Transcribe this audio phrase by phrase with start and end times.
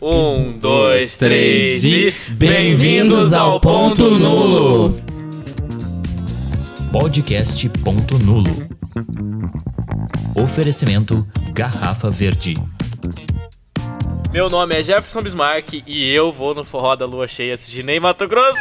[0.00, 5.00] Um, dois, três e bem-vindos ao Ponto Nulo.
[6.92, 8.68] Podcast Ponto Nulo.
[10.34, 12.56] Oferecimento Garrafa Verde.
[14.30, 17.98] Meu nome é Jefferson Bismarck e eu vou no forró da lua cheia assistir Ney
[17.98, 18.58] Mato Grosso.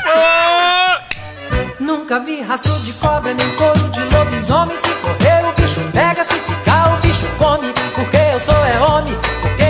[1.82, 4.78] Nunca vi rastro de cobra nem couro de lobisomem.
[4.78, 7.74] Se correr o bicho pega, se ficar o bicho come.
[7.94, 9.64] Porque eu sou é homem, porque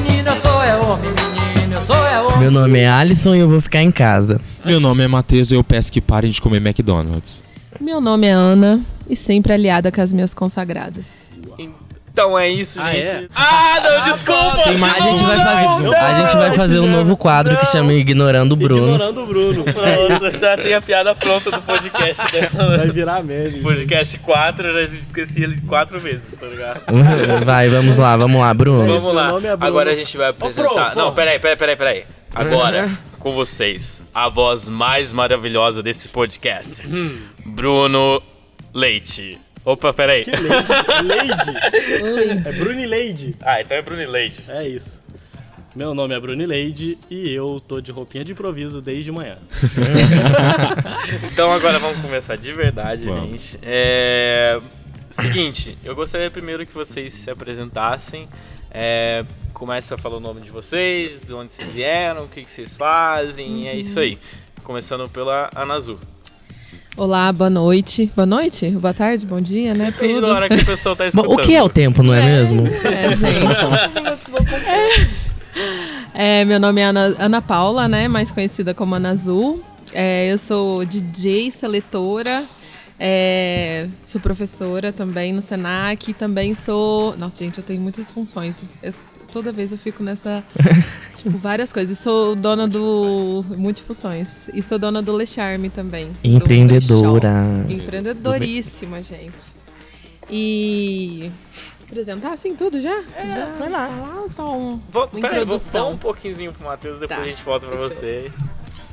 [0.00, 2.38] Menino, eu sou é homem, menino, eu sou é homem.
[2.38, 4.40] Meu nome é Alisson e eu vou ficar em casa.
[4.64, 7.42] Meu nome é Matheus e eu peço que parem de comer McDonald's.
[7.80, 11.04] Meu nome é Ana e sempre aliada com as minhas consagradas.
[12.18, 13.06] Então é isso, Ah, gente.
[13.06, 13.26] é?
[13.32, 14.62] Ah, não, desculpa.
[14.64, 17.64] Tem mais- a gente vai fazer, não, a gente vai fazer um novo quadro que
[17.66, 18.86] chama Ignorando o Bruno.
[18.94, 19.62] Ignorando o Bruno.
[19.72, 23.60] Pronto, já tem a piada pronta do podcast dessa Vai virar meme.
[23.62, 26.80] Podcast 4, eu já esqueci ele quatro vezes, tá ligado?
[27.46, 28.84] Vai, vamos lá, vamos lá, Bruno.
[28.98, 29.28] Vamos lá.
[29.28, 29.64] nome é Bruno.
[29.66, 30.88] Agora a gente vai apresentar.
[30.88, 32.04] Ô, Pro, Não, peraí, peraí, peraí, peraí.
[32.34, 32.90] Agora,
[33.20, 36.82] com vocês, a voz mais maravilhosa desse podcast:
[37.46, 38.20] Bruno
[38.74, 39.38] Leite.
[39.64, 40.24] Opa, peraí.
[41.04, 42.48] Leide.
[42.48, 43.36] É Bruni Leide.
[43.42, 44.44] Ah, então é Bruno Leite.
[44.48, 45.02] É isso.
[45.76, 49.38] Meu nome é Bruni Leide e eu tô de roupinha de improviso desde manhã.
[51.32, 53.28] Então agora vamos começar de verdade, Vamos.
[53.30, 53.58] gente.
[53.62, 54.60] É.
[55.10, 58.28] Seguinte, eu gostaria primeiro que vocês se apresentassem.
[58.70, 62.50] É, começa a falar o nome de vocês, de onde vocês vieram, o que, que
[62.50, 64.18] vocês fazem, e é isso aí.
[64.62, 65.98] Começando pela Anazu.
[66.98, 68.10] Olá, boa noite.
[68.16, 68.68] Boa noite?
[68.70, 69.92] Boa tarde, bom dia, né?
[69.92, 70.26] Depende Tudo.
[70.26, 71.32] da hora que o pessoal tá escutando.
[71.32, 72.66] o que é o tempo, não é, mesmo?
[72.66, 74.58] É, gente.
[76.12, 78.08] É, meu nome é Ana, Ana Paula, né?
[78.08, 79.62] Mais conhecida como Ana Azul.
[79.94, 82.42] É, eu sou DJ, seletora.
[82.98, 86.10] é, sou professora também no Senac.
[86.10, 87.16] e Também sou.
[87.16, 88.56] Nossa, gente, eu tenho muitas funções.
[88.82, 88.92] Eu-
[89.30, 90.42] toda vez eu fico nessa.
[91.14, 91.98] tipo, várias coisas.
[91.98, 93.44] E sou dona do.
[93.56, 94.48] Multifunções.
[94.54, 96.12] E sou dona do Le Charme também.
[96.12, 97.64] do Empreendedora.
[97.68, 99.46] Empreendedoríssima, gente.
[100.30, 101.30] E.
[101.84, 103.02] Apresentar assim tudo já?
[103.34, 103.88] já vai lá.
[103.88, 105.84] Falar só um, Vou, uma peraí, vou, introdução.
[105.86, 107.24] vou um pouquinho pro Matheus, depois Tá.
[107.24, 108.32] a gente volta pra Deixa eu- você.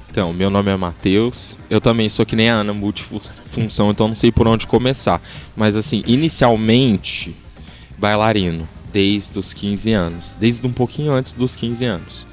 [0.09, 1.59] Então, meu nome é Matheus.
[1.69, 5.21] Eu também sou que nem a Ana, multifunção, então não sei por onde começar.
[5.57, 7.35] Mas assim, inicialmente,
[7.97, 10.37] bailarino, desde os 15 anos.
[10.39, 12.25] Desde um pouquinho antes dos 15 anos.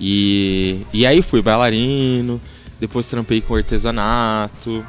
[0.00, 2.40] E, e aí fui bailarino,
[2.80, 4.84] depois trampei com artesanato,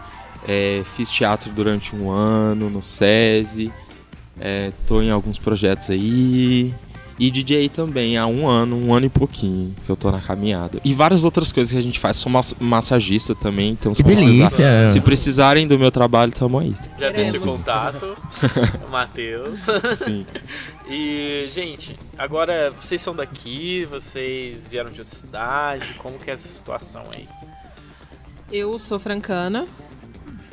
[0.48, 3.70] é, fiz teatro durante um ano no SESI,
[4.40, 6.74] é, tô em alguns projetos aí.
[7.20, 10.80] E DJ também há um ano, um ano e pouquinho que eu tô na caminhada.
[10.86, 12.18] E várias outras coisas que a gente faz.
[12.18, 14.88] Sou mas- massagista também, então se, Que precisar- delícia.
[14.90, 16.76] se precisarem do meu trabalho, tamo aí.
[17.00, 18.16] Já deixa o contato,
[18.92, 19.60] Matheus.
[19.96, 20.28] Sim.
[20.88, 26.48] E, gente, agora vocês são daqui, vocês vieram de outra cidade, como que é essa
[26.50, 27.28] situação aí?
[28.52, 29.66] Eu sou francana,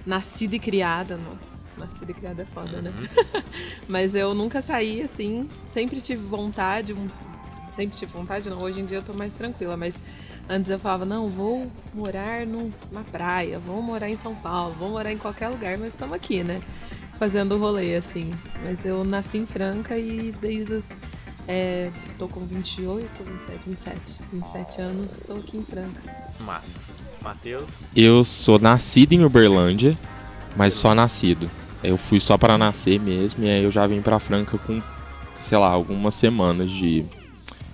[0.07, 1.54] nascida e criada, nossa.
[1.85, 2.93] Nascida e criada é foda, né?
[3.87, 6.97] Mas eu nunca saí assim, sempre tive vontade,
[7.71, 10.01] sempre tive vontade, não, hoje em dia eu tô mais tranquila, mas
[10.49, 14.91] antes eu falava, não, vou morar no, na praia, vou morar em São Paulo, vou
[14.91, 16.63] morar em qualquer lugar, mas estamos aqui, né?
[17.15, 18.31] Fazendo o rolê, assim.
[18.63, 20.91] Mas eu nasci em Franca e desde os.
[21.47, 24.01] É, tô com 28, 27, 27,
[24.33, 26.01] 27 anos, tô aqui em Franca.
[26.41, 26.81] Massa.
[27.23, 27.71] Matheus?
[27.97, 29.97] Eu sou nascido em Uberlândia,
[30.57, 31.51] mas só nascido.
[31.85, 34.83] Eu fui só para nascer mesmo, e aí eu já vim pra Franca com,
[35.41, 37.05] sei lá, algumas semanas de,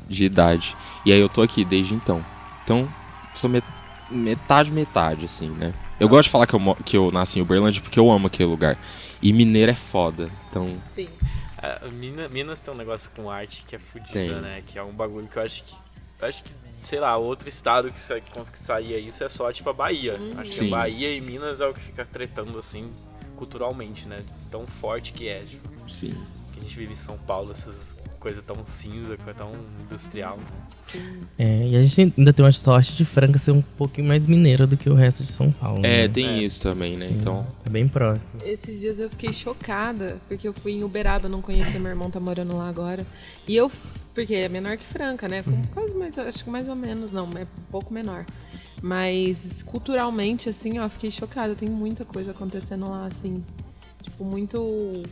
[0.08, 0.76] de idade.
[1.06, 2.24] E aí eu tô aqui desde então.
[2.64, 2.88] Então,
[3.34, 3.64] sou met-
[4.10, 5.72] metade, metade, assim, né?
[5.98, 8.48] Eu gosto de falar que eu, que eu nasci em Uberlândia porque eu amo aquele
[8.48, 8.78] lugar.
[9.22, 11.08] E mineiro é foda, então Sim.
[11.62, 14.30] Ah, Mina- Minas tem um negócio com arte que é fudido, Tem.
[14.40, 14.62] né?
[14.66, 15.74] Que é um bagulho que eu acho que.
[16.20, 16.50] Eu acho que,
[16.80, 20.18] sei lá, outro estado que sa- que conseguiria isso é só tipo a Bahia.
[20.38, 20.68] Acho que Sim.
[20.68, 22.90] a Bahia e Minas é o que fica tretando assim
[23.40, 24.18] culturalmente, né?
[24.50, 25.38] Tão forte que é.
[25.38, 26.12] Tipo, sim.
[26.52, 29.52] que a gente vive em São Paulo, essas coisas tão cinza, coisa tão
[29.82, 30.36] industrial.
[30.36, 31.20] né?
[31.38, 34.66] É, e a gente ainda tem uma sorte de Franca ser um pouquinho mais mineira
[34.66, 35.78] do que o resto de São Paulo.
[35.78, 36.08] É, né?
[36.08, 36.42] tem É.
[36.42, 37.08] isso também, né?
[37.10, 38.28] Então, É bem próximo.
[38.44, 42.20] Esses dias eu fiquei chocada, porque eu fui em Uberaba, não conhecia, meu irmão tá
[42.20, 43.06] morando lá agora.
[43.48, 43.72] E eu,
[44.14, 45.42] porque é menor que Franca, né?
[45.42, 48.26] Com Quase mais, acho que mais ou menos, não, é um pouco menor.
[48.82, 51.54] Mas culturalmente, assim, ó, eu fiquei chocada.
[51.54, 53.44] Tem muita coisa acontecendo lá, assim.
[54.02, 55.02] Tipo, muito.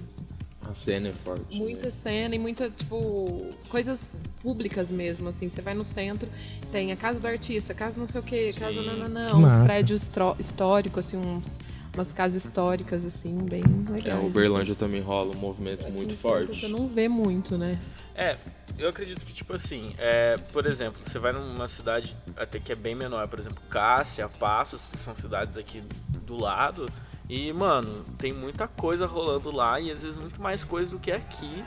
[0.63, 1.55] a cena é forte.
[1.55, 1.93] Muita né?
[2.03, 5.49] cena e muita, tipo, coisas públicas mesmo, assim.
[5.49, 6.29] Você vai no centro,
[6.73, 8.87] tem a casa do artista, casa não sei o quê, casa Sim.
[8.87, 11.59] não, não, Que não, uns prédios históricos, assim, uns
[11.95, 14.25] umas casas históricas, assim, bem É, legais.
[14.25, 15.95] Uberlândia também rola um movimento assim.
[15.95, 16.61] muito forte.
[16.61, 17.79] Você não vê muito, né?
[18.15, 18.37] É,
[18.79, 22.75] eu acredito que, tipo assim, é, por exemplo, você vai numa cidade até que é
[22.75, 25.83] bem menor, por exemplo, Cássia, Passos, que são cidades aqui
[26.27, 26.87] do lado,
[27.29, 31.13] e, mano, tem muita coisa rolando lá e às vezes muito mais coisa do que
[31.13, 31.65] aqui,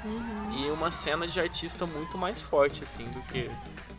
[0.59, 3.49] e uma cena de artista muito mais forte, assim, do que,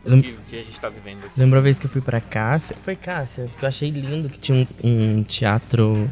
[0.05, 1.39] Lem- que, que a gente tá vivendo aqui.
[1.39, 2.75] Lembra a vez que eu fui pra Cássia?
[2.83, 6.09] Foi Cássia, que eu achei lindo que tinha um, um teatro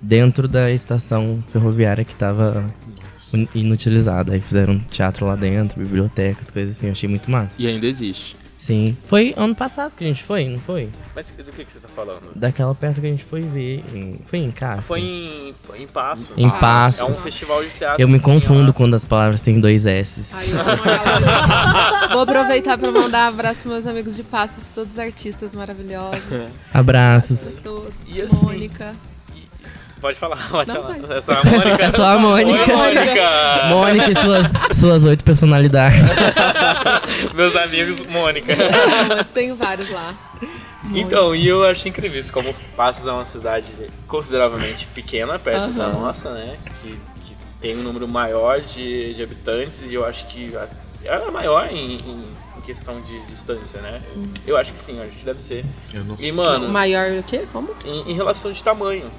[0.00, 2.72] dentro da estação ferroviária que tava
[3.34, 4.32] in- inutilizada.
[4.32, 7.60] Aí fizeram um teatro lá dentro, bibliotecas, coisas assim, eu achei muito massa.
[7.60, 8.36] E ainda existe.
[8.58, 8.96] Sim.
[9.06, 10.90] Foi ano passado que a gente foi, não foi?
[11.14, 12.32] Mas do que, que você tá falando?
[12.34, 13.84] Daquela peça que a gente foi ver.
[13.94, 14.82] em- Foi em Cássia?
[14.82, 16.28] Foi em, em Passos.
[16.36, 17.08] Em É Passos.
[17.08, 18.02] um festival de teatro.
[18.02, 18.72] Eu me confundo lá.
[18.72, 20.34] quando as palavras têm dois S's.
[20.34, 22.08] Aí eu amo a galera.
[22.08, 26.24] Vou aproveitar para mandar um abraço pros meus amigos de Passos, todos os artistas maravilhosos.
[26.74, 27.60] Abraços.
[27.62, 27.94] Todos.
[28.08, 28.94] E assim- Mônica.
[30.00, 30.98] Pode falar, pode Não, falar.
[31.00, 31.16] sai.
[31.16, 31.82] É só a Mônica.
[31.82, 32.50] É só a Mônica.
[32.60, 33.30] Oi, Mônica.
[33.70, 34.46] Mônica e suas,
[34.78, 35.98] suas oito personalidades.
[37.34, 38.54] Meus amigos, Mônica.
[39.08, 40.14] Mas tem vários lá.
[40.94, 43.66] Então, e eu acho incrível isso, como Passos é uma cidade
[44.06, 46.00] consideravelmente pequena, perto da Aham.
[46.00, 46.56] nossa, né?
[46.80, 46.90] Que,
[47.24, 50.52] que tem um número maior de, de habitantes e eu acho que
[51.04, 52.24] ela é maior em, em-
[52.56, 54.00] em questão de distância, né?
[54.46, 55.64] Eu acho que sim, acho que deve ser.
[55.92, 57.44] Eu não E, mano, Maior o quê?
[57.52, 57.70] Como?
[57.84, 59.10] em, em relação de tamanho.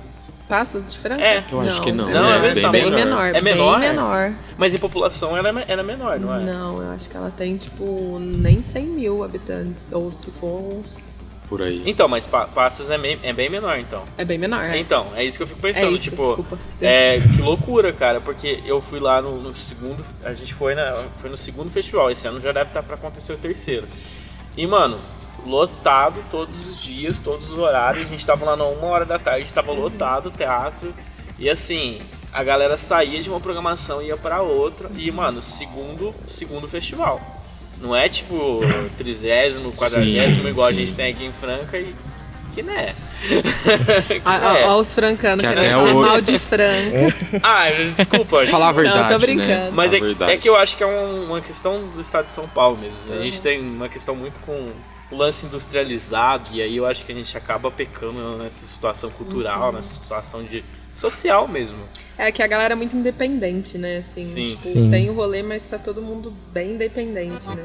[0.50, 1.22] Passos de Franca?
[1.24, 1.44] É.
[1.52, 2.10] Eu acho que não.
[2.10, 3.06] Não, é bem, mesmo bem tamanho.
[3.06, 3.26] menor.
[3.36, 3.80] É menor?
[3.80, 4.34] Bem menor.
[4.58, 6.40] Mas em população ela é, é menor, não é?
[6.40, 9.92] Não, eu acho que ela tem, tipo, nem 100 mil habitantes.
[9.92, 10.88] Ou se for uns...
[11.48, 11.82] Por aí.
[11.86, 14.04] Então, mas Pa- Passos é bem, é bem menor, então.
[14.18, 14.78] É bem menor, é.
[14.78, 16.60] Então, é isso que eu fico É pensando, isso, tipo, desculpa.
[16.82, 21.06] é, que loucura, cara, porque eu fui lá no, no segundo, a gente foi, na,
[21.18, 23.88] foi no segundo festival, esse ano já deve estar pra acontecer o terceiro.
[24.56, 25.00] E, mano,
[25.46, 29.18] lotado todos os dias, todos os horários, a gente tava lá na uma hora da
[29.20, 30.94] tarde, tava lotado o teatro,
[31.38, 32.00] e assim,
[32.34, 37.20] a galera saía de uma programação e ia pra outra, e, mano, segundo, segundo festival.
[37.82, 38.60] Não é tipo
[38.98, 40.76] trigésimo, quadragésimo, igual a sim.
[40.80, 41.96] gente tem aqui em Franca e
[42.54, 42.96] que né.
[44.26, 44.66] Ah, né.
[44.66, 47.16] ó, ó os francanos Que querendo falar mal de Franca.
[47.44, 48.40] Ah, desculpa.
[48.40, 48.52] gente.
[48.52, 49.20] Falar a verdade, Não, tô né?
[49.20, 49.72] brincando.
[49.72, 52.32] Mas A é, é que eu acho que é um- uma questão do estado de
[52.32, 52.98] São Paulo mesmo.
[53.14, 54.72] A gente tem uma questão muito com
[55.12, 59.72] o lance industrializado e aí eu acho que a gente acaba pecando nessa situação cultural,
[59.72, 60.64] nessa situação de
[60.94, 61.78] social mesmo.
[62.18, 63.98] É que a galera é muito independente, né?
[63.98, 64.48] Assim, Sim.
[64.50, 64.92] tipo, Sim.
[64.92, 67.64] tem o rolê, mas tá todo mundo bem independente, né?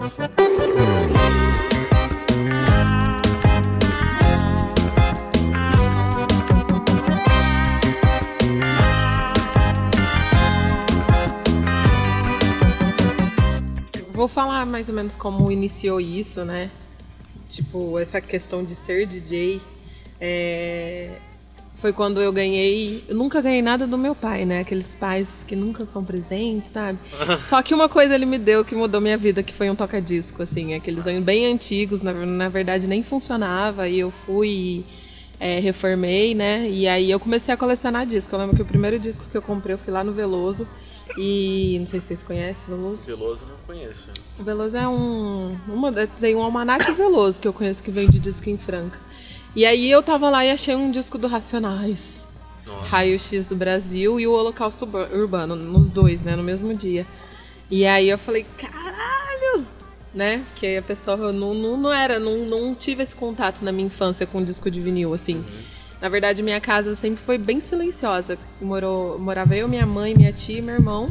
[14.12, 16.70] Vou falar mais ou menos como iniciou isso, né?
[17.55, 19.61] Tipo, essa questão de ser DJ.
[20.21, 21.11] é,
[21.77, 23.05] Foi quando eu ganhei.
[23.09, 24.61] Eu nunca ganhei nada do meu pai, né?
[24.61, 26.99] Aqueles pais que nunca são presentes, sabe?
[27.43, 30.43] Só que uma coisa ele me deu que mudou minha vida, que foi um toca-disco,
[30.43, 30.75] assim.
[30.75, 33.89] Aqueles bem antigos, na, na verdade nem funcionava.
[33.89, 34.85] E eu fui e
[35.39, 36.69] é, reformei, né?
[36.69, 38.35] E aí eu comecei a colecionar disco.
[38.35, 40.67] Eu lembro que o primeiro disco que eu comprei, eu fui lá no Veloso.
[41.17, 42.99] E não sei se vocês conhecem Veloso.
[43.07, 44.11] Veloso não conheço.
[44.39, 45.57] O Veloso é um.
[45.69, 48.99] Uma, tem um almanac Veloso que eu conheço que vende disco em Franca.
[49.55, 52.25] E aí eu tava lá e achei um disco do Racionais.
[52.67, 52.87] Nossa.
[52.89, 56.35] Raio X do Brasil e o Holocausto Urba- Urbano, nos dois, né?
[56.35, 57.07] No mesmo dia.
[57.71, 59.67] E aí eu falei, caralho!
[60.13, 60.43] Né?
[60.57, 63.87] Que aí a pessoa não, não, não era, não, não tive esse contato na minha
[63.87, 65.44] infância com disco de vinil, assim.
[66.05, 68.37] Na verdade, minha casa sempre foi bem silenciosa.
[68.61, 71.08] Morou, morava eu, minha mãe, minha tia e meu irmão.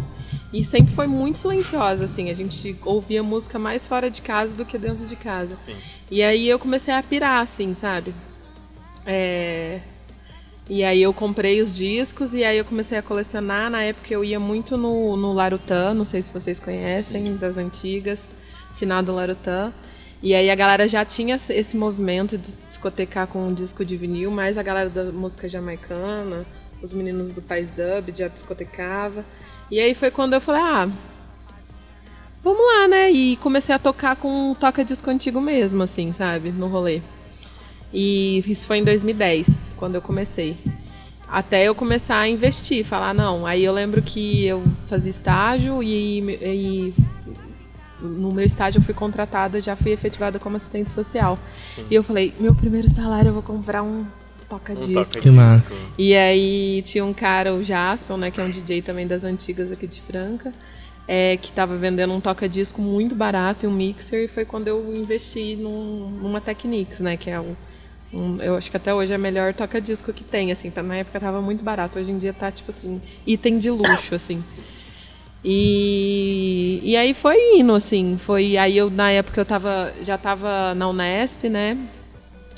[0.53, 2.29] E sempre foi muito silenciosa, assim.
[2.29, 5.57] A gente ouvia música mais fora de casa do que dentro de casa.
[5.57, 5.75] Sim.
[6.11, 8.13] E aí eu comecei a pirar, assim, sabe?
[9.03, 9.79] É...
[10.69, 13.71] E aí eu comprei os discos e aí eu comecei a colecionar.
[13.71, 18.27] Na época eu ia muito no, no Larutã, não sei se vocês conhecem, das antigas,
[18.75, 19.73] finado Larutã.
[20.23, 24.31] E aí a galera já tinha esse movimento de discotecar com um disco de vinil,
[24.31, 26.45] mas a galera da música jamaicana,
[26.81, 29.25] os meninos do País Dub já discotecava.
[29.69, 30.89] E aí foi quando eu falei, ah,
[32.41, 33.11] vamos lá, né?
[33.11, 36.51] E comecei a tocar com um toca-disco antigo mesmo, assim, sabe?
[36.51, 37.01] No rolê.
[37.91, 40.55] E isso foi em 2010, quando eu comecei.
[41.27, 43.45] Até eu começar a investir, falar, não.
[43.45, 46.93] Aí eu lembro que eu fazia estágio e, e
[48.03, 51.39] no meu estágio eu fui contratada, já fui efetivada como assistente social.
[51.89, 54.05] E eu falei, meu primeiro salário eu vou comprar um
[54.49, 54.91] toca-disco.
[54.99, 55.73] Um toca Que massa.
[55.97, 59.71] E aí tinha um cara, o Jaspel, né, que é um DJ também das antigas
[59.71, 60.53] aqui de Franca,
[61.07, 64.95] é, que tava vendendo um toca-disco muito barato e um mixer, e foi quando eu
[64.95, 67.55] investi num, numa Technics, né, que é o,
[68.15, 70.69] Um- eu acho que até hoje é a melhor toca-disco que tem, assim.
[70.69, 71.97] tá- Na época tava muito barato.
[71.97, 74.43] Hoje em dia tá, tipo assim, item de luxo, assim.
[75.43, 78.17] E, e aí foi indo, assim.
[78.17, 81.77] Foi, aí eu, na época, eu tava, já tava na Unesp, né?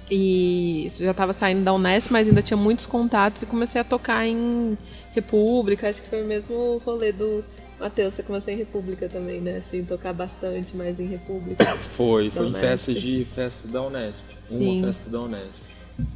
[0.09, 4.27] E já tava saindo da Unesp, mas ainda tinha muitos contatos e comecei a tocar
[4.27, 4.77] em
[5.15, 5.89] República.
[5.89, 7.43] Acho que foi o mesmo rolê do
[7.79, 8.13] Matheus.
[8.13, 9.63] Você começou em República também, né?
[9.65, 11.65] Assim, tocar bastante mais em República.
[11.95, 14.25] Foi, foi em festas de festa da Unesp.
[14.47, 14.79] Sim.
[14.79, 15.63] Uma festa da Unesp.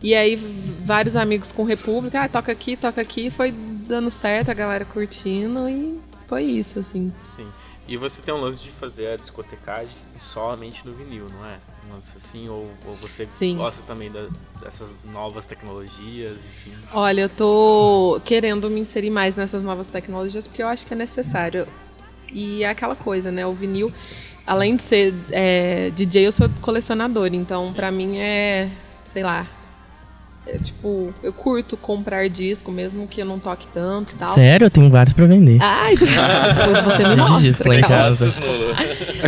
[0.04, 0.36] E aí,
[0.84, 3.52] vários amigos com República, ah, toca aqui, toca aqui, foi
[3.88, 5.98] dando certo, a galera curtindo e
[6.30, 7.12] foi isso, assim.
[7.36, 7.48] Sim.
[7.88, 11.58] E você tem um lance de fazer a discotecagem somente no vinil, não é?
[11.90, 13.58] Um lance assim, ou, ou você Sim.
[13.58, 14.28] gosta também da-
[14.62, 16.76] dessas novas tecnologias, enfim.
[16.94, 20.98] Olha, eu tô querendo me inserir mais nessas novas tecnologias porque eu acho que é
[20.98, 21.68] necessário.
[22.32, 23.44] E é aquela coisa, né?
[23.48, 23.92] O vinil,
[24.46, 28.70] além de ser é, DJ, eu sou colecionador, então pra mim é,
[29.08, 29.48] sei lá.
[30.48, 34.34] É, tipo, eu curto comprar disco, mesmo que eu não toque tanto e tal.
[34.34, 35.58] Sério, eu tenho vários pra vender.
[35.62, 37.40] Ai, depois você me mostra.
[37.40, 38.32] disco lá em casa.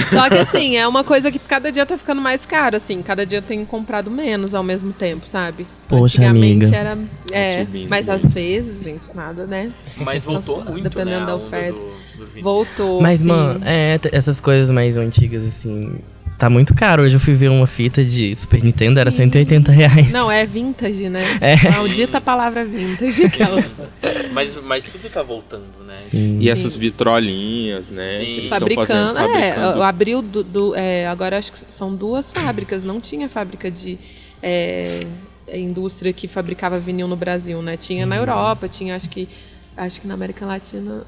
[0.10, 3.01] Só que assim, é uma coisa que cada dia tá ficando mais caro, assim.
[3.01, 5.68] Cada dia eu tenho comprado menos ao mesmo tempo, sabe?
[5.88, 6.75] Poxa, Antigamente amiga.
[6.75, 6.98] era.
[7.32, 9.72] É, subindo mas às vezes, gente, nada, né?
[9.98, 11.25] Mas voltou muito, Dependendo né?
[11.25, 11.74] da oferta.
[11.77, 12.41] Do, do.
[12.41, 13.01] Voltou.
[13.01, 13.27] Mas, sim.
[13.27, 16.00] mano, é, essas coisas mais antigas, assim,
[16.41, 17.03] tá muito caro.
[17.03, 19.17] Hoje eu fui ver uma fita de Super Nintendo, era Sim.
[19.29, 20.10] 180 reais.
[20.12, 21.24] Não, é vintage, né?
[21.39, 21.69] É.
[21.69, 23.24] Maldita palavra vintage.
[23.25, 23.63] Aquela.
[24.33, 25.93] Mas, mas tudo tá voltando, né?
[26.10, 26.38] Sim.
[26.39, 28.17] E essas vitrolinhas, né?
[28.17, 28.24] Sim.
[28.25, 28.88] Que eles estão fabricando.
[29.15, 29.79] fazendo, É, fabricando.
[29.79, 30.43] o abril do.
[30.43, 32.83] do- é, agora acho que são duas fábricas.
[32.83, 33.98] Não tinha fábrica de.
[34.41, 35.05] é,
[35.53, 37.75] indústria que fabricava vinil no Brasil, né?
[37.77, 39.27] Tinha na Europa, tinha acho que.
[39.75, 41.03] Acho que na América Latina.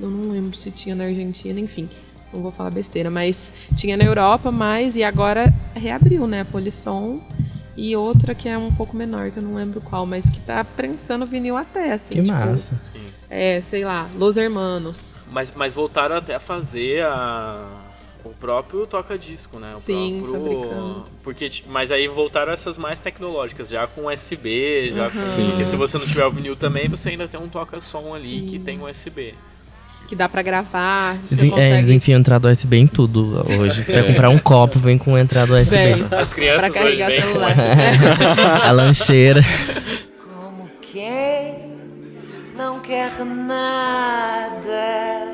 [0.00, 1.88] Eu não lembro se tinha na Argentina, enfim.
[2.36, 6.42] Não vou falar besteira, mas tinha na Europa, mas e agora reabriu, né?
[6.42, 7.20] A Polisson
[7.76, 10.62] e outra que é um pouco menor, que eu não lembro qual, mas que tá
[10.62, 12.14] prensando vinil até, assim.
[12.14, 12.74] Que tipo, massa.
[12.92, 13.06] Sim.
[13.30, 15.16] É, sei lá, Los Hermanos.
[15.30, 17.68] Mas, mas voltaram até a fazer a,
[18.24, 19.74] o próprio toca-disco, né?
[19.74, 21.04] O Sim, próprio, fabricando.
[21.22, 25.48] porque, mas aí voltaram essas mais tecnológicas, já com USB, já com, Sim.
[25.48, 28.58] porque se você não tiver o vinil também, você ainda tem um toca-som ali que
[28.58, 29.34] tem USB.
[30.06, 33.82] Que dá pra gravar, você Desen- É, consegue enfiam entrada USB em tudo hoje.
[33.82, 35.70] Você vai comprar um copo, vem com entrada USB.
[35.70, 36.02] Vem.
[36.10, 37.52] As pra crianças hoje carregar com celular.
[38.64, 39.42] A lancheira.
[40.24, 41.72] Como quem
[42.56, 45.26] não quer nada.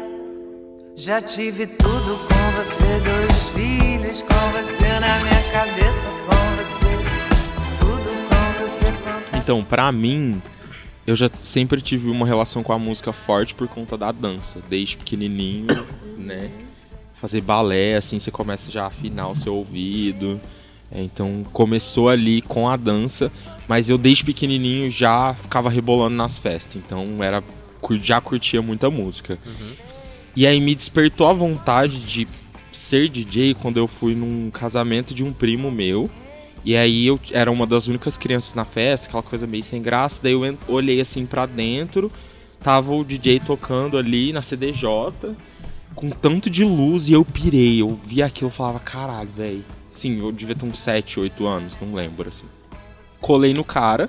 [0.96, 6.92] Já tive tudo com você, dois filhos com você na minha cabeça, com você.
[7.80, 10.40] Tudo com você, com Então, pra mim,
[11.06, 14.60] eu já sempre tive uma relação com a música forte por conta da dança.
[14.68, 15.66] Desde pequenininho,
[16.16, 16.50] né?
[17.14, 20.40] Fazer balé, assim, você começa já a afinar o seu ouvido.
[20.90, 23.32] É, então, começou ali com a dança.
[23.66, 26.76] Mas eu, desde pequenininho, já ficava rebolando nas festas.
[26.76, 27.42] Então, era
[28.00, 29.38] já curtia muita música.
[30.36, 32.28] E aí me despertou a vontade de
[32.70, 36.08] ser DJ quando eu fui num casamento de um primo meu.
[36.64, 40.20] E aí eu era uma das únicas crianças na festa, aquela coisa meio sem graça.
[40.22, 42.10] Daí eu olhei assim pra dentro,
[42.60, 45.34] tava o DJ tocando ali na CDJ,
[45.94, 47.82] com tanto de luz e eu pirei.
[47.82, 49.64] Eu vi aquilo e falava, caralho, velho.
[49.90, 52.46] Sim, eu devia ter uns 7, 8 anos, não lembro assim.
[53.20, 54.08] Colei no cara,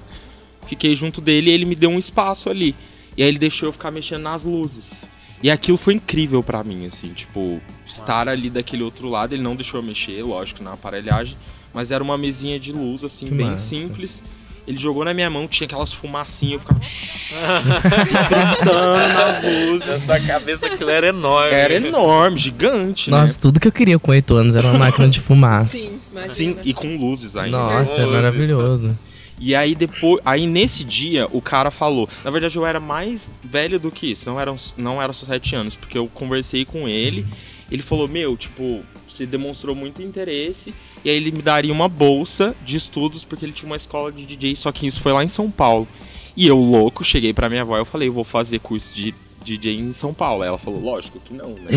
[0.66, 2.76] fiquei junto dele e ele me deu um espaço ali.
[3.18, 5.08] E aí ele deixou eu ficar mexendo nas luzes.
[5.42, 9.58] E aquilo foi incrível pra mim, assim, tipo, estar ali daquele outro lado, ele não
[9.58, 11.36] deixou eu mexer, lógico, na aparelhagem,
[11.74, 13.65] mas era uma mesinha de luz, assim, Que bem massa.
[13.70, 14.24] simples.
[14.65, 16.80] Ele jogou na minha mão, tinha aquelas fumacinhas, eu ficava
[18.06, 20.01] gritando nas Na luzes.
[20.03, 21.53] sua cabeça aquilo era enorme.
[21.53, 23.39] Era enorme, gigante, Nossa, né?
[23.42, 25.68] tudo que eu queria com 8 anos era uma máquina de fumar.
[25.68, 26.34] Sim, imagina.
[26.34, 27.58] Sim, e com luzes ainda.
[27.58, 28.98] Nossa, é maravilhoso.
[29.39, 33.77] E aí depois, aí nesse dia o cara falou, na verdade eu era mais velho
[33.77, 37.25] do que isso, não eram não era só sete anos, porque eu conversei com ele,
[37.72, 42.55] ele falou, meu, tipo, você demonstrou muito interesse, e aí ele me daria uma bolsa
[42.65, 45.29] de estudos, porque ele tinha uma escola de DJ, só que isso foi lá em
[45.29, 45.88] São Paulo.
[46.36, 49.13] E eu, louco, cheguei pra minha avó e eu falei, eu vou fazer curso de
[49.43, 50.41] DJ em São Paulo.
[50.41, 51.70] Aí ela falou, lógico que não, né?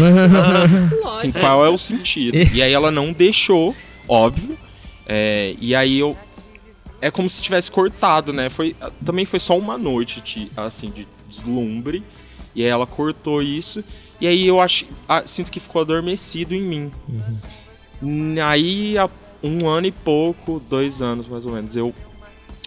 [1.12, 2.36] Assim, qual é o sentido?
[2.54, 3.74] E aí ela não deixou,
[4.08, 4.56] óbvio.
[5.06, 6.16] É, e aí eu.
[7.00, 8.48] É como se tivesse cortado, né?
[8.48, 8.74] Foi,
[9.04, 12.02] também foi só uma noite, de- assim, de deslumbre.
[12.54, 13.84] E aí ela cortou isso.
[14.20, 16.90] E aí eu acho, ah, sinto que ficou adormecido em mim.
[18.02, 19.08] Hum, Aí, há
[19.42, 21.94] um ano e pouco, dois anos mais ou menos, eu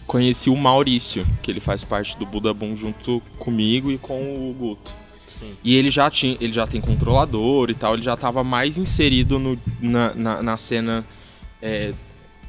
[0.05, 4.53] conheci o Maurício, que ele faz parte do Buda Boom junto comigo e com o
[4.57, 4.91] Guto.
[5.27, 5.51] Sim.
[5.63, 9.37] E ele já tinha, ele já tem controlador e tal, ele já tava mais inserido
[9.37, 11.05] no, na, na, na cena
[11.61, 11.93] é,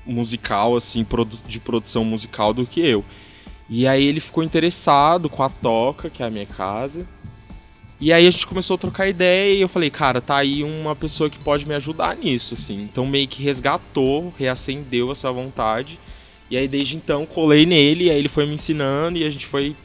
[0.06, 3.04] musical, assim, produ- de produção musical do que eu.
[3.68, 7.06] E aí ele ficou interessado com a Toca, que é a minha casa.
[8.00, 10.96] E aí a gente começou a trocar ideia e eu falei, cara, tá aí uma
[10.96, 12.82] pessoa que pode me ajudar nisso, assim.
[12.82, 15.98] Então meio que resgatou, reacendeu essa vontade.
[16.50, 19.44] E aí desde então colei nele, e aí ele foi me ensinando e a gente
[19.44, 19.76] foi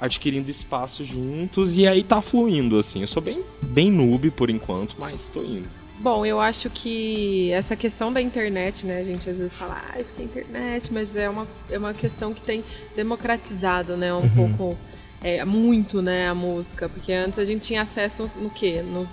[0.00, 3.00] adquirindo espaço juntos e aí tá fluindo, assim.
[3.00, 5.68] Eu sou bem, bem noob por enquanto, mas tô indo.
[6.00, 8.98] Bom, eu acho que essa questão da internet, né?
[8.98, 12.32] A gente às vezes fala, ai, porque a internet, mas é uma, é uma questão
[12.32, 12.62] que tem
[12.94, 14.14] democratizado, né?
[14.14, 14.78] Um pouco,
[15.22, 16.28] é, muito, né?
[16.28, 16.88] A música.
[16.88, 18.82] Porque antes a gente tinha acesso no quê?
[18.82, 19.10] Nos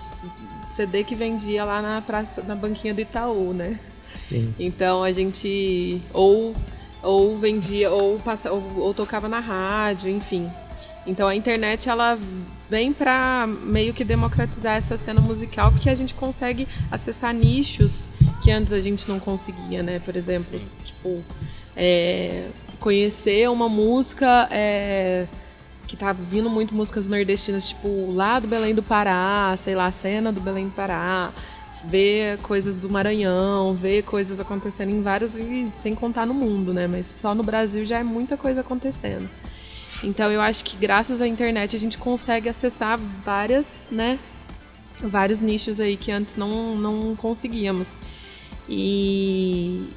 [0.72, 3.80] CD que vendia lá na praça, na banquinha do Itaú, né?
[4.14, 4.54] Sim.
[4.60, 6.56] Então a gente ou
[7.02, 10.50] ou vendia ou, passa, ou, ou tocava na rádio, enfim.
[11.06, 12.18] Então a internet ela
[12.68, 18.06] vem para meio que democratizar essa cena musical, porque a gente consegue acessar nichos
[18.44, 20.00] que antes a gente não conseguia, né?
[20.00, 21.24] Por exemplo, tipo
[21.78, 22.48] é,
[22.80, 25.28] conhecer uma música é,
[25.88, 30.32] que tá vindo muito músicas nordestinas, tipo lá do Belém do Pará, sei lá, cena
[30.32, 31.32] do Belém do Pará,
[31.86, 36.88] ver coisas do Maranhão, ver coisas acontecendo em vários, e sem contar no mundo, né?
[36.88, 39.30] Mas só no Brasil já é muita coisa acontecendo.
[40.04, 44.20] Então eu acho que graças à internet a gente consegue acessar várias, né?
[45.00, 47.92] Vários nichos aí que antes não, não conseguíamos.
[48.68, 49.88] E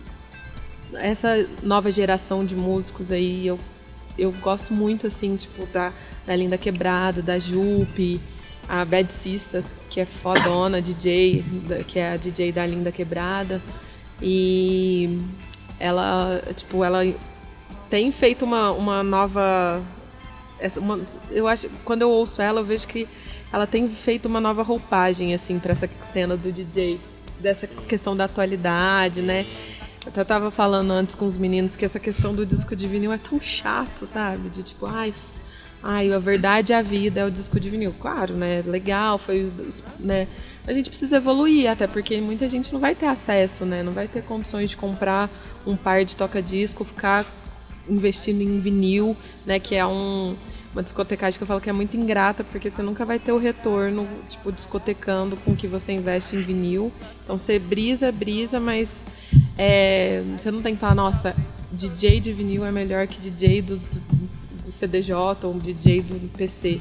[0.95, 3.59] essa nova geração de músicos aí, eu,
[4.19, 5.93] eu gosto muito, assim, tipo, da,
[6.27, 8.21] da Linda Quebrada, da Jupe,
[8.69, 11.45] a Bad Sista, que é fodona, DJ,
[11.87, 13.63] que é a DJ da Linda Quebrada.
[14.21, 15.19] E
[15.79, 17.03] ela, tipo, ela
[17.89, 19.83] tem feito uma, uma nova.
[20.59, 23.07] Essa, uma, eu acho quando eu ouço ela, eu vejo que
[23.53, 27.01] ela tem feito uma nova roupagem, assim, para essa cena do DJ,
[27.41, 29.47] dessa questão da atualidade, né?
[30.05, 33.13] Eu até tava falando antes com os meninos que essa questão do disco de vinil
[33.13, 34.49] é tão chato, sabe?
[34.49, 35.13] De tipo, ai,
[35.83, 37.95] ai, a verdade é a vida, é o disco de vinil.
[38.01, 38.63] Claro, né?
[38.67, 39.53] Legal, foi,
[39.99, 40.29] né?
[40.67, 43.83] A gente precisa evoluir, até porque muita gente não vai ter acesso, né?
[43.83, 45.31] Não vai ter condições de comprar
[45.67, 47.27] um par de toca-disco, ficar
[47.89, 49.59] investindo em vinil, né?
[49.59, 50.37] Que é um,
[50.73, 53.39] uma discotecagem que eu falo que é muito ingrata, porque você nunca vai ter o
[53.39, 56.93] retorno, tipo, discotecando com o que você investe em vinil.
[57.25, 58.99] Então você brisa, brisa, mas
[59.57, 61.35] é, você não tem que falar, nossa,
[61.73, 64.01] DJ de vinil é melhor que DJ do, do,
[64.65, 66.81] do CDJ ou DJ do PC.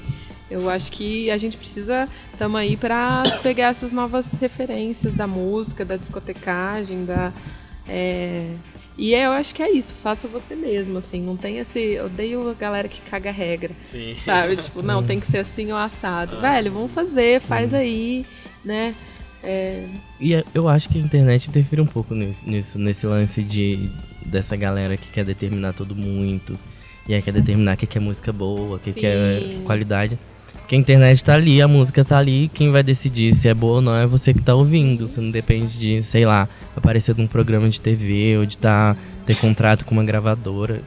[0.50, 5.84] Eu acho que a gente precisa, estamos aí para pegar essas novas referências da música,
[5.84, 7.34] da discotecagem, da.
[7.88, 8.52] é,
[8.98, 12.00] E eu acho que é isso, faça você mesmo, assim, não tem esse.
[12.00, 13.72] Odeio a galera que caga regra.
[13.84, 14.16] Sim.
[14.24, 14.56] Sabe?
[14.56, 16.40] Tipo, não, tem que ser assim ou assado.
[16.40, 18.26] Velho, vamos fazer, faz aí,
[18.64, 18.96] né?
[19.44, 19.84] É,
[20.20, 23.90] E é- eu acho que a internet interfere um pouco nisso, nesse lance de
[24.26, 26.58] dessa galera que quer determinar tudo muito.
[27.08, 30.18] E aí quer determinar o que que é música boa, o que, que é qualidade.
[30.60, 33.76] Porque a internet tá ali, a música tá ali, quem vai decidir se é boa
[33.76, 35.08] ou não é você que tá ouvindo.
[35.08, 39.38] Você não depende de, sei lá, aparecer num programa de TV ou de tá, ter
[39.38, 40.82] contrato com uma gravadora.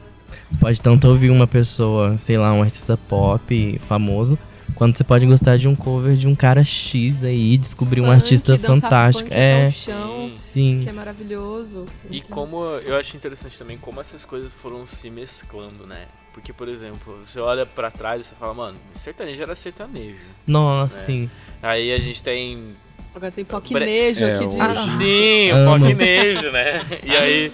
[0.59, 4.37] Pode tanto ouvir uma pessoa, sei lá, um artista pop famoso,
[4.81, 8.15] quanto você pode gostar de um cover de um cara X aí, descobrir um funk,
[8.15, 9.29] artista dançar fantástico.
[9.29, 10.79] funk É, chão, sim.
[10.83, 11.85] que é maravilhoso.
[12.09, 16.07] E Então, como eu acho interessante também como essas coisas foram se mesclando, né?
[16.33, 20.15] Porque, por exemplo, você olha pra trás e você fala, mano, sertanejo era sertanejo.
[20.47, 21.05] Nossa, É.
[21.05, 21.29] sim.
[21.61, 22.69] Aí a gente tem.
[23.13, 24.55] Agora tem poquinejo É, aqui de.
[24.59, 25.85] hoje- Sim, o Amo.
[25.85, 26.81] foquinejo, né?
[27.03, 27.51] E aí.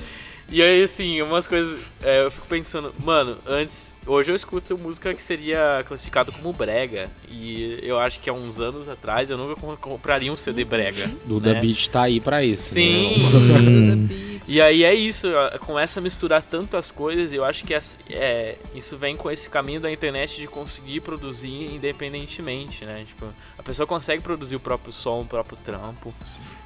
[0.50, 1.82] E aí, assim, umas coisas.
[2.02, 3.96] É, eu fico pensando, mano, antes.
[4.06, 7.10] Hoje eu escuto música que seria classificado como brega.
[7.30, 11.12] E eu acho que há uns anos atrás eu nunca com- compraria um CD brega.
[11.26, 11.60] Duda né?
[11.60, 12.74] Beat tá aí pra isso.
[12.74, 13.18] Sim.
[14.08, 14.38] né?
[14.48, 15.28] E aí é isso,
[15.66, 19.30] começa a misturar tanto as coisas, e eu acho que as- é, isso vem com
[19.30, 23.04] esse caminho da internet de conseguir produzir independentemente, né?
[23.06, 23.26] Tipo,
[23.58, 26.14] a pessoa consegue produzir o próprio som, o próprio trampo.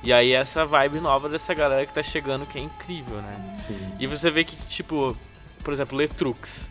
[0.04, 3.54] E aí essa vibe nova dessa galera que tá chegando que é incrível, né?
[3.56, 3.78] Sim.
[4.00, 5.17] E você vê que, tipo,
[5.62, 6.69] por exemplo, Letrux.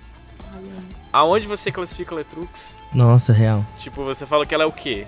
[1.12, 2.76] Aonde você classifica Letrux?
[2.94, 3.66] Nossa, real.
[3.78, 5.06] Tipo, você fala que ela é o quê?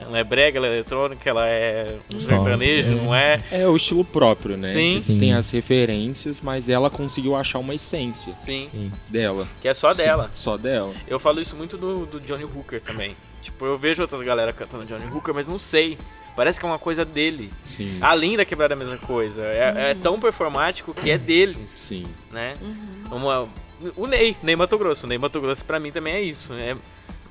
[0.00, 2.94] Ela é brega, ela é eletrônica, ela é um sertanejo, é.
[2.94, 3.40] não é?
[3.50, 4.66] É o estilo próprio, né?
[4.66, 4.90] Sim.
[4.96, 5.32] Existem Sim.
[5.32, 8.92] as referências, mas ela conseguiu achar uma essência Sim, Sim.
[9.08, 9.46] dela.
[9.60, 10.30] que é só Sim, dela.
[10.32, 10.92] Só dela.
[11.06, 13.16] Eu falo isso muito do, do Johnny Hooker também.
[13.40, 15.98] Tipo, eu vejo outras galera cantando Johnny Hooker, mas não sei.
[16.34, 17.52] Parece que é uma coisa dele.
[17.62, 17.98] Sim.
[18.00, 19.42] Além da quebrada é a mesma coisa.
[19.44, 22.06] É, é tão performático que é deles, Sim.
[22.30, 22.54] né?
[23.10, 23.48] Uma-
[23.96, 25.04] o Ney, Ney Mato Grosso.
[25.06, 26.52] O Ney Mato Grosso pra mim também é isso.
[26.54, 26.76] É,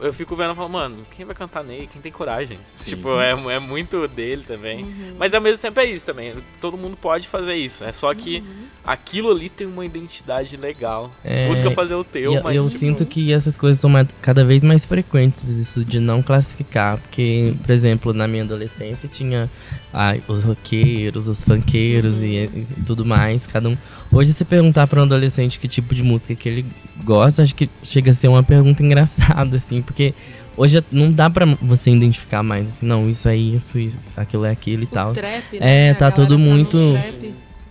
[0.02, 1.88] eu fico vendo e falo, mano, quem vai cantar Ney?
[1.92, 2.58] Quem tem coragem?
[2.76, 2.90] Sim.
[2.90, 4.86] Tipo, é, é muito dele também.
[5.18, 6.34] Mas ao mesmo tempo é isso também.
[6.60, 7.84] Todo mundo pode fazer isso.
[7.84, 8.44] É só que
[8.84, 11.12] aquilo ali tem uma identidade legal.
[11.24, 12.56] É, Busca fazer o teu, E eu, mas.
[12.56, 16.98] eu tipo, sinto que essas coisas são cada vez mais frequentes, isso de não classificar.
[16.98, 19.50] Porque, por exemplo, na minha adolescência tinha
[19.94, 23.46] ah, os roqueiros, os funkeiros e, e tudo mais.
[23.46, 23.78] Cada um.
[24.12, 26.65] Hoje, se perguntar para um adolescente que tipo de música que ele
[27.04, 30.13] gosta, acho que chega a ser uma pergunta engraçada, assim, porque.
[30.58, 34.52] Hoje não dá pra você identificar mais, assim, não, isso é isso, isso, aquilo é
[34.52, 35.13] aquilo e O tal.
[35.13, 35.91] trap, É, né?
[35.91, 36.78] A tá tudo muito-.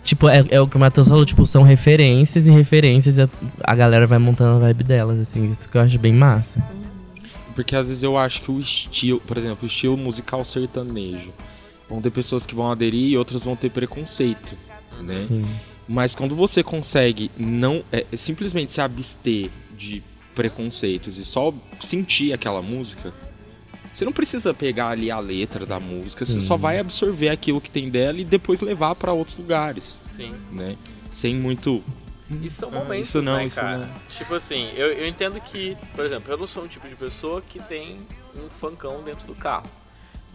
[0.03, 3.29] Tipo, é, é o que o Matheus falou, tipo, são referências e referências e a,
[3.63, 6.59] a galera vai montando a vibe delas, assim, isso que eu acho bem massa.
[7.53, 11.31] Porque às vezes eu acho que o estilo, por exemplo, o estilo musical sertanejo,
[11.87, 14.55] vão ter pessoas que vão aderir e outras vão ter preconceito,
[15.03, 15.25] né?
[15.27, 15.43] Sim.
[15.91, 20.01] Mas quando você consegue não é, simplesmente se abster de
[20.33, 23.13] preconceitos e só sentir aquela música,
[23.91, 26.47] você não precisa pegar ali a letra da música, você Sim.
[26.47, 30.33] só vai absorver aquilo que tem dela e depois levar pra outros lugares, Sim.
[30.49, 30.77] né?
[31.11, 31.83] Sem muito
[32.41, 33.79] Isso são Ah, momentos, isso não, né, isso cara?
[33.79, 34.17] não.
[34.17, 37.41] Tipo assim, eu, eu entendo que, por exemplo, eu não sou um tipo de pessoa
[37.41, 37.97] que tem
[38.33, 39.69] um funkão dentro do carro.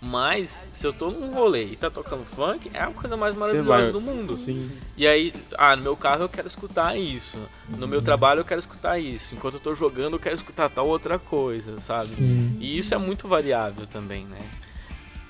[0.01, 3.83] Mas, se eu tô num rolê e tá tocando funk, é a coisa mais maravilhosa
[3.85, 4.35] vai- do mundo.
[4.35, 7.39] assim, E aí, ah, no meu carro eu quero escutar isso.
[7.79, 9.35] No meu trabalho eu quero escutar isso.
[9.35, 12.09] Enquanto eu tô jogando eu quero escutar tal outra coisa, sabe?
[12.09, 12.57] Sim.
[12.61, 14.39] E isso é muito variável também, né?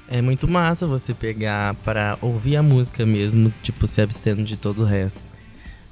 [0.09, 4.83] É muito massa você pegar pra ouvir a música mesmo, tipo, se abstendo de todo
[4.83, 5.29] o resto.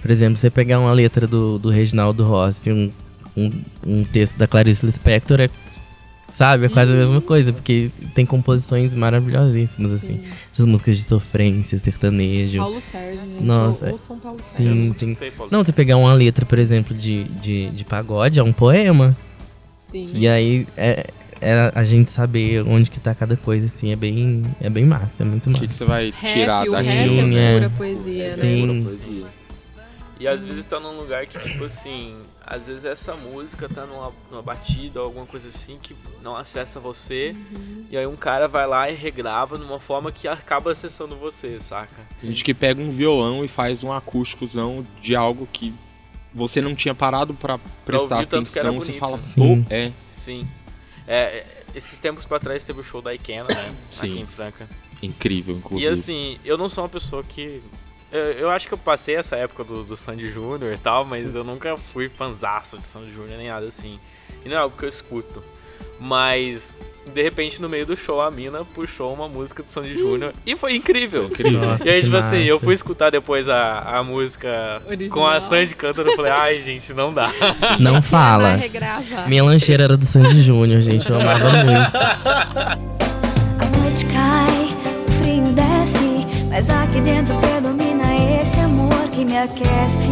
[0.01, 2.93] Por exemplo, você pegar uma letra do, do Reginaldo Rossi, um,
[3.37, 5.49] um, um texto da Clarice Lispector, é,
[6.29, 6.67] sabe?
[6.67, 10.23] É quase a mesma coisa, porque tem composições maravilhosíssimas, assim.
[10.53, 12.59] Essas músicas de sofrência, sertanejo.
[12.59, 13.43] Paulo Sérgio, gente.
[13.45, 14.93] Nossa, Ou, ou São Paulo sim.
[14.93, 15.17] Sérgio.
[15.17, 15.33] Tem-.
[15.51, 19.17] Não, você pegar uma letra, por exemplo, de, de, de pagode, é um poema.
[19.91, 20.11] Sim.
[20.15, 21.07] E aí, é,
[21.41, 25.23] é a gente saber onde que tá cada coisa, assim, é bem, é bem massa,
[25.23, 25.61] é muito o massa.
[25.61, 26.89] que, que você vai Rap, tirar o daqui?
[26.89, 27.55] rap é É.
[27.59, 28.33] pura poesia, né?
[28.33, 28.83] Sim.
[28.85, 29.25] Poesia.
[30.19, 32.15] E às vezes tá num lugar que, tipo assim,
[32.47, 36.79] às vezes essa música tá numa, numa batida ou alguma coisa assim que não acessa
[36.79, 37.35] você.
[37.91, 41.59] E aí um cara vai lá e regrava de uma forma que acaba acessando você,
[41.61, 42.07] saca?
[42.21, 45.75] Tem gente que pega um violão e faz um acústicozão de algo que
[46.33, 48.93] você não tinha parado pra prestar ouvir tanto que era atenção.
[48.93, 49.65] Você fala, Sim.
[49.65, 50.49] pô, é Sim.
[51.07, 53.75] É, é, esses tempos pra trás teve o show da Ikena, né?
[53.91, 54.11] Sim.
[54.11, 54.69] Aqui em Franca.
[55.03, 55.91] incrível, inclusive.
[55.91, 57.63] E assim, eu não sou uma pessoa que.
[58.39, 61.43] Eu, acho que eu passei essa época do, do Sandy Júnior e tal, mas eu
[61.43, 63.99] nunca fui fanzaço de Sandy Júnior nem nada assim.
[64.45, 65.43] E não é algo que eu escuto.
[65.99, 66.75] Mas,
[67.13, 70.55] de repente, no meio do show, a mina puxou uma música do Sandy Júnior e
[70.57, 71.25] foi incrível.
[71.27, 71.61] incrível.
[71.61, 75.11] Nossa, E aí, tipo assim, eu fui escutar depois a, a música Original.
[75.11, 77.33] com a Sandy cantando e falei, ai, gente, não dá.
[77.81, 78.59] Não fala.
[79.27, 81.97] Minha lancheira era do Sandy Júnior, gente, eu amava muito.
[81.97, 84.67] A noite cai,
[85.07, 87.44] o frio desce, mas aqui dentro
[89.15, 90.09] que me aquece,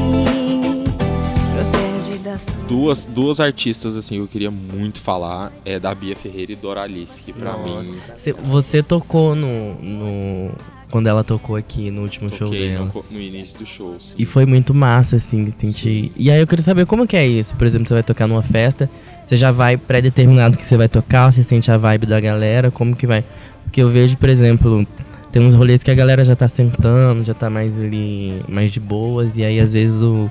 [1.52, 2.62] protege da sua.
[2.68, 7.20] Duas, duas artistas, assim, que eu queria muito falar é da Bia Ferreira e Doralice,
[7.20, 7.82] que pra Nossa.
[7.82, 10.52] mim Você, você tocou no, no.
[10.88, 12.92] Quando ela tocou aqui no último show toquei dela.
[12.94, 13.96] no, no início do show.
[13.96, 14.14] assim.
[14.18, 16.12] E foi muito massa, assim, sentir.
[16.14, 17.56] E aí eu quero saber como que é isso.
[17.56, 18.88] Por exemplo, você vai tocar numa festa,
[19.24, 22.94] você já vai pré-determinado que você vai tocar, você sente a vibe da galera, como
[22.94, 23.24] que vai?
[23.64, 24.86] Porque eu vejo, por exemplo,
[25.32, 28.78] tem uns rolês que a galera já tá sentando, já tá mais ali, mais de
[28.78, 30.30] boas, e aí às vezes o,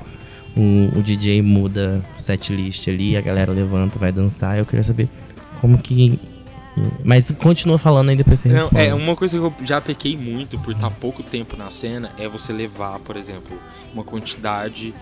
[0.55, 4.57] o, o DJ muda o set list ali, a galera levanta, vai dançar.
[4.57, 5.09] Eu queria saber
[5.59, 6.19] como que.
[7.03, 8.81] Mas continua falando aí depois você Não, responde.
[8.81, 12.29] é, uma coisa que eu já pequei muito por estar pouco tempo na cena é
[12.29, 13.57] você levar, por exemplo,
[13.93, 14.93] uma quantidade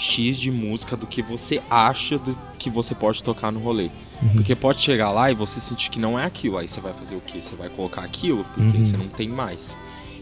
[0.00, 3.90] X de música do que você acha do que você pode tocar no rolê.
[4.32, 7.16] Porque pode chegar lá e você sentir que não é aquilo, aí você vai fazer
[7.16, 7.42] o quê?
[7.42, 8.84] Você vai colocar aquilo, porque Uhum.
[8.84, 9.76] você não tem mais.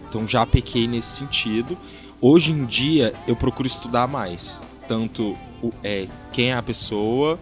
[0.09, 1.79] Então já pequei nesse sentido.
[2.21, 4.61] Hoje em dia eu procuro estudar mais.
[4.89, 7.39] Tanto o, é, quem é a pessoa,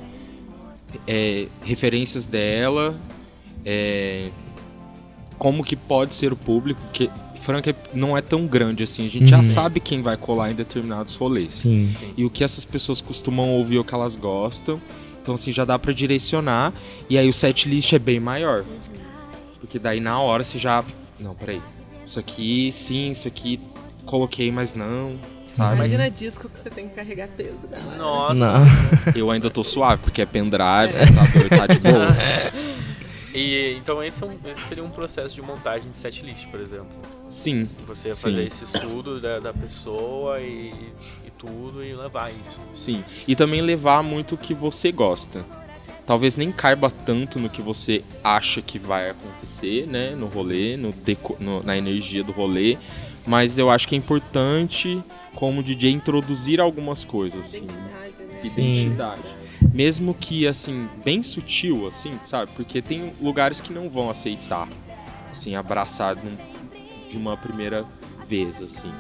[1.06, 2.98] é, referências dela,
[3.64, 4.30] é,
[5.38, 9.28] como que pode ser o público, porque Franca não é tão grande assim, a gente
[9.28, 9.42] já Uhum.
[9.42, 11.54] sabe quem vai colar em determinados rolês.
[11.54, 11.88] Sim.
[12.16, 14.80] E o que essas pessoas costumam ouvir, o que elas gostam.
[15.22, 16.72] Então assim, já dá pra direcionar,
[17.10, 18.64] e aí o set list é bem maior.
[19.60, 20.84] Porque daí na hora você já,
[21.18, 21.60] não, peraí.
[22.04, 23.58] Isso aqui, sim, isso aqui
[24.04, 25.16] coloquei, mas não,
[25.52, 25.74] sabe?
[25.74, 27.96] Imagina disco que você tem que carregar peso, galera.
[27.98, 28.34] Nossa.
[28.34, 28.66] Não.
[29.16, 32.08] Eu ainda tô suave, porque é pendrive, computador tá de boa.
[33.36, 36.88] E então esse, é um- esse seria um processo de montagem de setlist, por exemplo.
[37.28, 38.46] Sim, Você fazer Sim.
[38.46, 40.70] esse estudo da, da pessoa e,
[41.26, 42.60] e tudo e levar isso.
[42.72, 43.04] sim.
[43.28, 45.44] E também levar muito o que você gosta.
[46.06, 50.14] talvez nem caiba tanto no que você acha que vai acontecer, né?
[50.14, 52.78] No rolê, no deco- no- na energia do rolê.
[53.26, 55.02] Mas eu acho que é importante,
[55.34, 57.66] como DJ, introduzir algumas coisas, assim.
[58.44, 59.28] Identidade, né?
[59.30, 59.35] Sim.
[59.72, 62.50] Mesmo que, assim, bem sutil, assim, sabe?
[62.54, 64.68] Porque tem lugares que não vão aceitar,
[65.30, 66.36] assim, abraçar num-
[67.10, 67.84] de uma primeira
[68.28, 68.90] vez, assim.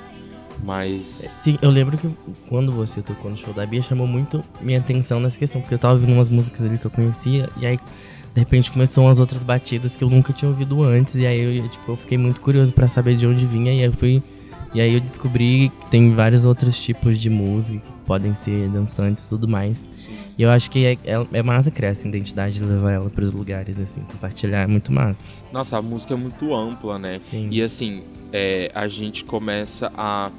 [0.64, 1.06] Mas.
[1.08, 2.08] Sim, eu lembro que
[2.48, 5.78] quando você tocou no show da Bia, chamou muito minha atenção nessa questão, porque eu
[5.78, 9.42] tava ouvindo umas músicas ali que eu conhecia, e aí, de repente, começou umas outras
[9.42, 12.72] batidas que eu nunca tinha ouvido antes, e aí eu, tipo, eu fiquei muito curioso
[12.72, 14.22] pra saber de onde vinha, e aí eu fui.
[14.74, 19.24] E aí eu descobri que tem vários outros tipos de música que podem ser dançantes
[19.24, 20.10] e tudo mais.
[20.36, 23.78] E eu acho que é, é, é massa criar essa identidade levar ela pros lugares,
[23.78, 25.28] assim, compartilhar é muito massa.
[25.52, 27.18] Nossa, a música é muito ampla, né?
[27.20, 27.48] Sim.
[27.50, 30.30] E assim, é, a gente começa a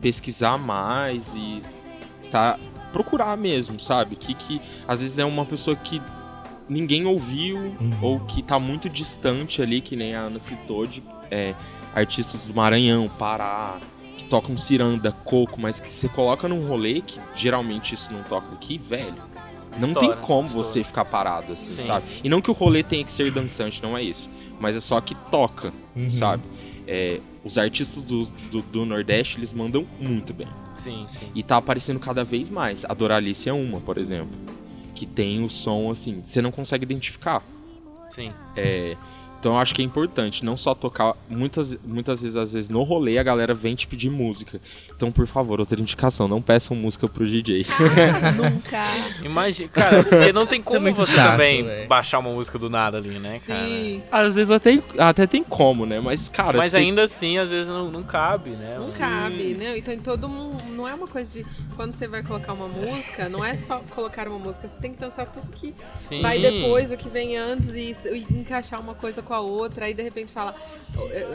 [0.00, 1.62] pesquisar mais e
[2.20, 2.58] estar
[2.92, 4.16] procurar mesmo, sabe?
[4.16, 6.00] Que que às vezes é uma pessoa que
[6.68, 7.90] ninguém ouviu Uhum.
[8.00, 11.54] ou que tá muito distante ali, que nem a Ana citou de é,
[11.94, 13.78] artistas do Maranhão, Pará,
[14.16, 18.52] que tocam ciranda, coco, mas que você coloca num rolê que geralmente isso não toca
[18.54, 19.14] aqui, velho.
[19.78, 20.64] Não Estoura, tem como estoura.
[20.68, 21.82] você ficar parado assim, Sim.
[21.82, 22.04] sabe?
[22.22, 24.28] E não que o rolê tenha que ser dançante, não é isso.
[24.60, 26.10] Mas é só que toca, Uhum.
[26.10, 26.42] sabe?
[26.86, 30.46] É, os artistas do, do, do Nordeste, eles mandam muito bem.
[30.74, 31.26] Sim, sim.
[31.34, 32.84] E tá aparecendo cada vez mais.
[32.84, 34.30] A Doralice é uma, por exemplo.
[34.94, 37.42] Que tem o som, assim, você não consegue identificar.
[38.10, 38.28] Sim.
[38.54, 38.94] É,
[39.42, 41.16] então eu acho que é importante não só tocar.
[41.28, 44.60] Muitas, muitas vezes, às vezes, no rolê a galera vem te pedir música.
[44.94, 47.66] Então, por favor, outra indicação, não peçam música pro DJ.
[48.36, 48.84] Nunca.
[49.24, 51.86] Imagina, cara, porque não tem como muito você chato, também né?
[51.86, 53.66] baixar uma música do nada ali, né, cara?
[53.66, 54.00] Sim.
[54.12, 55.98] às vezes até, até tem como, né?
[55.98, 58.74] Mas, cara, Mas você- ainda assim, às vezes não, não cabe, né?
[58.76, 59.00] Não Sim.
[59.00, 59.76] cabe, né?
[59.76, 60.62] Então todo mundo.
[60.70, 61.44] Não é uma coisa de.
[61.74, 64.68] Quando você vai colocar uma música, não é só colocar uma música.
[64.68, 66.22] Você tem que pensar tudo que Sim.
[66.22, 69.86] vai depois, o que vem antes e, e encaixar uma coisa com a outra.
[69.86, 70.54] Aí de repente fala.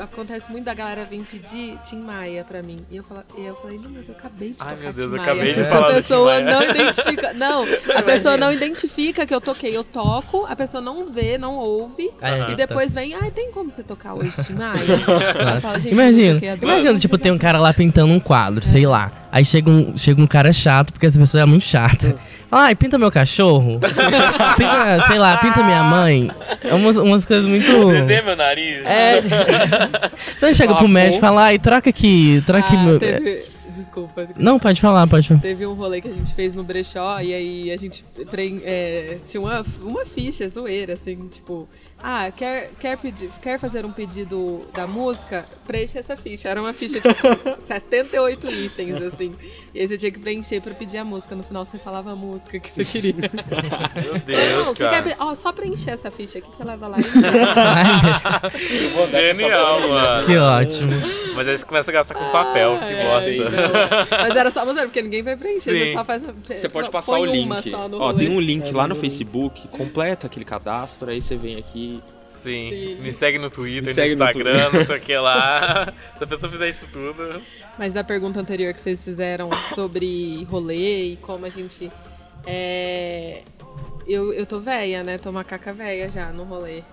[0.01, 2.85] Acontece muito da galera vir pedir Tim Maia pra mim.
[2.91, 5.11] E eu, falo, e eu falei, não, mas eu acabei de Ai, tocar meu Deus,
[5.11, 5.31] Tim eu Maia.
[5.33, 6.41] acabei de a falar Tim pessoa Maia.
[6.45, 7.33] não identifica.
[7.33, 7.63] Não,
[7.97, 9.75] a pessoa não identifica que eu toquei.
[9.75, 12.11] Eu toco, a pessoa não vê, não ouve.
[12.21, 12.53] Ah, E tá.
[12.53, 14.77] depois vem, ai, tem como você tocar hoje, Tim Maia?
[15.55, 18.85] Eu falo, gente, eu Imagina, imagina, tipo, tem um cara lá pintando um quadro, sei
[18.85, 19.11] lá.
[19.31, 22.15] Aí chega um, chega um cara chato, porque essa pessoa é muito chata.
[22.51, 23.79] Ai, pinta meu cachorro.
[24.57, 26.31] pinta, sei lá, pinta minha mãe.
[26.63, 27.89] É umas, umas coisas muito.
[27.91, 28.85] Desenha meu nariz.
[28.85, 29.21] É.
[30.39, 32.99] Você chega pro médico e fala, ai, troca aqui, troca aqui Ah, meu.
[32.99, 33.43] teve...
[33.75, 34.27] Desculpa.
[34.37, 35.39] Não, pode falar, pode falar.
[35.39, 39.17] Teve um rolê que a gente fez no brechó e aí a gente preen- é,
[39.25, 41.67] tinha uma, uma ficha zoeira, assim, tipo...
[42.01, 45.45] Ah, quer, quer, pedir, quer fazer um pedido da música?
[45.65, 46.47] Preencha essa ficha.
[46.47, 47.07] Era uma ficha de
[47.59, 49.35] 78 itens, assim.
[49.73, 51.35] E aí você tinha que preencher pra pedir a música.
[51.35, 53.15] No final você falava a música que você queria.
[53.95, 55.03] Meu Deus, Não, você quer cara.
[55.03, 57.03] pe- ó, só preencher essa ficha aqui, você leva lá e
[59.09, 60.25] Genial, mano.
[60.27, 60.91] Que ótimo.
[61.35, 63.29] Mas aí você começa a gastar com papel, que É, bosta.
[63.31, 63.47] então.
[64.19, 65.79] Mas era só zoeira, porque ninguém vai preencher, Sim.
[65.79, 66.23] você só faz...
[66.47, 67.73] Você pode passar o link.
[67.73, 68.17] Ó, rolê.
[68.19, 71.96] tem um link lá no Facebook, completa aquele cadastro, aí você vem aqui.
[72.37, 72.95] Sim.
[73.01, 74.73] Me segue no Twitter, no segue no Instagram, Twitter.
[74.73, 75.93] não sei o que lá.
[76.17, 77.41] Se a pessoa fizer isso tudo.
[77.77, 81.91] Mas da pergunta anterior que vocês fizeram sobre rolê e como a gente.
[82.45, 83.41] É...
[84.07, 85.17] Eu, eu tô velha, né?
[85.17, 86.83] Tô macaca velha já no rolê.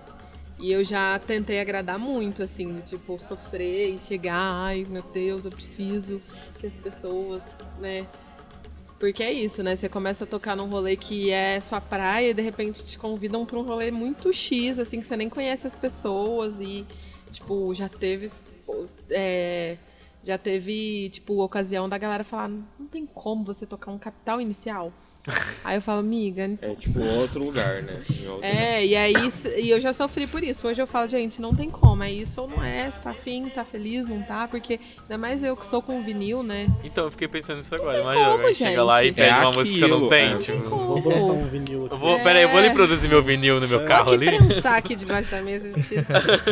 [0.59, 5.43] E eu já tentei agradar muito, assim, de tipo, sofrer e chegar, ai meu Deus,
[5.43, 6.21] eu preciso
[6.59, 8.05] que as pessoas, né?
[9.05, 9.75] Porque é isso, né?
[9.75, 13.45] Você começa a tocar num rolê que é sua praia e de repente te convidam
[13.45, 16.83] pra um rolê muito X, assim, que você nem conhece as pessoas e,
[17.29, 18.31] tipo, já teve.
[19.11, 19.77] é,
[20.23, 24.91] já teve, tipo, ocasião da galera falar, não tem como você tocar um capital inicial.
[25.63, 27.97] Aí eu falo, amiga, É tipo outro lugar, né?
[28.27, 29.13] Outro- é, e aí
[29.57, 30.67] e eu já sofri por isso.
[30.67, 32.03] Hoje eu falo, gente, não tem como.
[32.03, 32.89] É isso ou não é?
[32.91, 34.47] Você tá afim, tá feliz, não tá?
[34.47, 36.67] Porque ainda mais eu que sou com vinil, né?
[36.83, 37.97] Então, eu fiquei pensando nisso agora.
[37.99, 39.15] como, Imagina, alguém chega lá e gente.
[39.15, 40.33] pede É uma música que você não aquilo, tem.
[40.33, 40.37] é.
[40.37, 40.85] Tipo, Como?
[40.85, 41.95] Vou botar um vinil eu aqui.
[41.97, 42.65] vou, pera aí, eu vou É.
[42.65, 44.37] ali produzir meu vinil no meu carro Aqui ali.
[44.37, 45.95] prensar aqui debaixo da mesa, gente...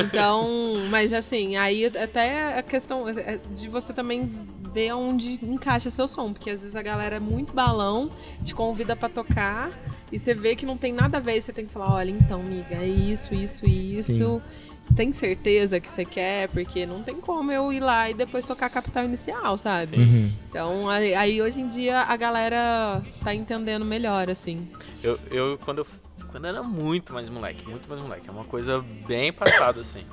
[0.05, 0.47] Então,
[0.89, 4.29] mas assim, aí até a questão é de você também
[4.73, 8.09] ver onde encaixa seu som, porque às vezes a galera é muito balão,
[8.43, 9.71] te convida pra tocar
[10.11, 12.11] e você vê que não tem nada a ver, e você tem que falar, olha,
[12.11, 14.41] então, amiga, é isso, isso e isso.
[14.83, 16.49] Você tem certeza que você quer?
[16.49, 19.97] Porque não tem como eu ir lá e depois tocar capital inicial, sabe?
[19.97, 20.31] Uhum.
[20.49, 24.67] Então, aí, aí hoje em dia a galera tá entendendo melhor, assim.
[25.01, 25.87] Eu, eu, quando eu
[26.31, 30.03] quando eu era muito mais moleque, muito mais moleque, é uma coisa bem passada assim.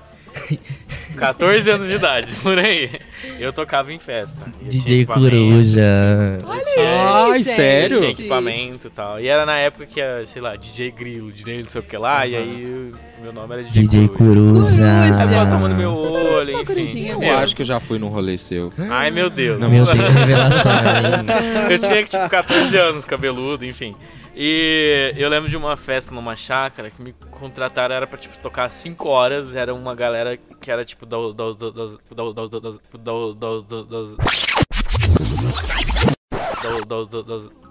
[1.17, 2.91] 14 anos de idade, por aí.
[3.39, 4.47] Eu tocava em festa.
[4.63, 6.39] Eu DJ Coruja.
[6.47, 7.99] Olha Ai, sério?
[7.99, 9.21] Tinha equipamento e tal.
[9.21, 11.97] E era na época que era, sei lá, DJ Grilo, DJ não sei o que
[11.97, 14.53] lá, e aí o meu nome era DJ, DJ Coruja.
[14.53, 15.03] Coruja.
[15.03, 16.75] Aí ficava tomando meu olho, uma enfim.
[16.75, 18.73] corujinha Eu acho que eu já fui num rolê seu.
[18.91, 19.61] Ai, meu Deus.
[19.61, 20.73] Meu Deus, revelação.
[21.71, 23.95] eu tinha tipo 14 anos, cabeludo, enfim.
[24.43, 28.71] E eu lembro de uma festa numa chácara que me contrataram, era pra tipo, tocar
[28.71, 29.55] 5 horas.
[29.55, 31.93] Era uma galera que era tipo da- da- da- das.
[31.93, 33.83] da- da- da- das- da-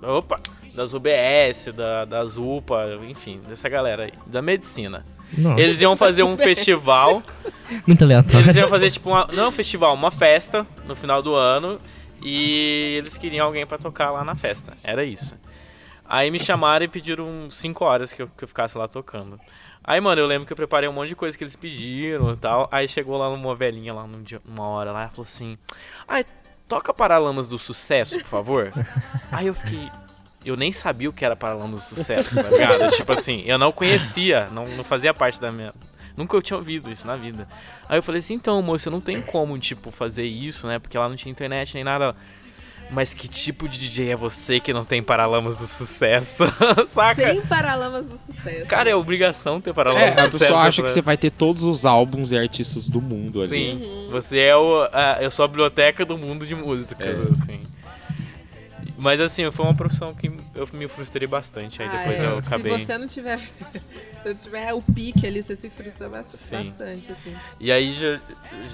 [0.02, 0.14] da-.
[0.14, 0.40] Opa!
[0.76, 5.04] Das UBS, da, das UPA, enfim, dessa galera aí, da medicina.
[5.36, 7.24] Nossa, Eles iam fazer um festival.
[7.88, 8.46] muito aleatório.
[8.46, 11.80] Eles iam fazer tipo uma, não um festival, uma festa no final do ano
[12.22, 14.74] e eles queriam alguém pra tocar lá na festa.
[14.84, 15.36] Era isso.
[16.10, 19.40] Aí me chamaram e pediram 5 horas que eu, que eu ficasse lá tocando.
[19.84, 22.36] Aí, mano, eu lembro que eu preparei um monte de coisa que eles pediram e
[22.36, 22.68] tal.
[22.72, 25.56] Aí chegou lá uma velhinha lá num dia, uma hora lá e falou assim:
[26.08, 26.26] Ai,
[26.68, 28.74] toca Paralamas do Sucesso, por favor.
[29.32, 29.92] Aí eu fiquei.
[30.44, 32.90] Eu nem sabia o que era Paralamas do Sucesso, tá ligado?
[32.98, 35.72] tipo assim, eu não conhecia, não, não fazia parte da minha.
[36.18, 37.48] Nunca eu tinha ouvido isso na vida.
[37.88, 40.80] Aí eu falei assim, então, moço, não tem como, tipo, fazer isso, né?
[40.80, 42.16] Porque lá não tinha internet nem nada.
[42.92, 46.44] Mas que tipo de DJ é você que não tem Paralamas do Sucesso?
[46.88, 47.28] Saca?
[47.34, 48.66] Sem paralamas do sucesso.
[48.66, 50.40] Cara, é obrigação ter É, Paralamas do a Sucesso.
[50.40, 53.50] pessoa acha pra- que você vai ter todos os álbuns e artistas do mundo ali.
[53.78, 57.24] Sim, você é o, a, eu sou a biblioteca do mundo de músicas, É.
[57.32, 57.62] assim.
[59.00, 61.82] Mas assim, foi uma profissão que eu me frustrei bastante.
[61.82, 62.26] Aí Ah, depois é.
[62.26, 62.80] eu acabei.
[62.80, 63.40] Se você não tiver.
[64.22, 66.58] se eu tiver o pique ali, você se frustra bast- Sim.
[66.58, 67.34] bastante, assim.
[67.60, 68.20] E aí já.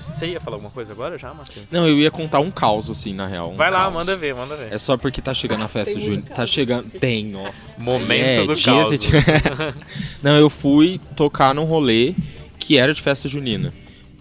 [0.03, 1.67] Você ia falar alguma coisa agora já, Matheus?
[1.71, 3.51] Não, eu ia contar um caos, assim, na real.
[3.51, 3.93] um Vai lá, caos.
[3.93, 4.73] manda ver, manda ver.
[4.73, 6.89] É só porque tá chegando a festa muito Tá chegando.
[6.99, 7.73] Tem, nossa.
[7.77, 8.91] Momento É, do caos.
[8.91, 9.11] esse-
[10.23, 12.15] Não, eu fui tocar num rolê
[12.57, 13.71] que era de festa junina.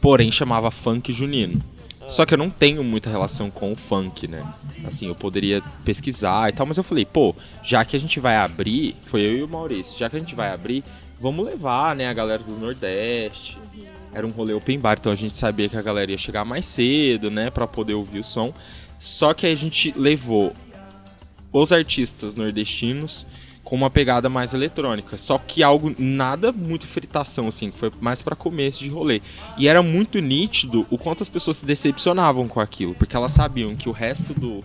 [0.01, 1.63] Porém, chamava funk junino.
[2.09, 4.45] Só que eu não tenho muita relação com o funk, né?
[4.85, 8.37] Assim, eu poderia pesquisar e tal, mas eu falei, pô, já que a gente vai
[8.37, 10.85] abrir, foi eu e o Maurício, já que a gente vai abrir,
[11.19, 13.59] vamos levar, né, a galera do Nordeste.
[14.13, 16.67] Era um rolê open bar, então a gente sabia que a galera ia chegar mais
[16.67, 18.53] cedo, né, pra poder ouvir o som.
[18.99, 20.55] Só que a gente levou
[21.53, 23.27] os artistas nordestinos
[23.65, 25.17] com uma pegada mais eletrônica.
[25.19, 29.23] Só que algo nada muito fritação assim, que foi mais pra começo de rolê.
[29.57, 33.75] E era muito nítido o quanto as pessoas se decepcionavam com aquilo, porque elas sabiam
[33.75, 34.63] que o resto do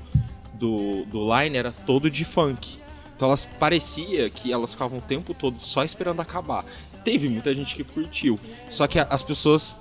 [0.59, 2.77] do, do line era todo de funk.
[3.15, 6.63] Então elas parecia que elas ficavam o tempo todo só esperando acabar.
[7.03, 8.37] Teve muita gente que curtiu.
[8.67, 9.79] Só que as pessoas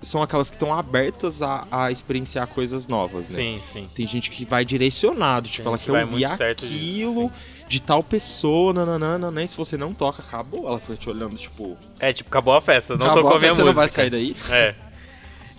[0.00, 3.36] são aquelas que estão abertas a, a experienciar coisas novas, né?
[3.36, 3.88] Sim, sim.
[3.94, 7.32] Tem gente que vai direcionado, tipo, ela quer ouvir aquilo disso,
[7.68, 9.44] de tal pessoa, nananana, né?
[9.44, 10.66] E se você não toca, acabou.
[10.68, 13.52] Ela fica te olhando, tipo, É, tipo, acabou a festa, não acabou, tocou a minha
[13.52, 13.66] você música.
[13.66, 14.36] não vai sair daí.
[14.50, 14.74] É.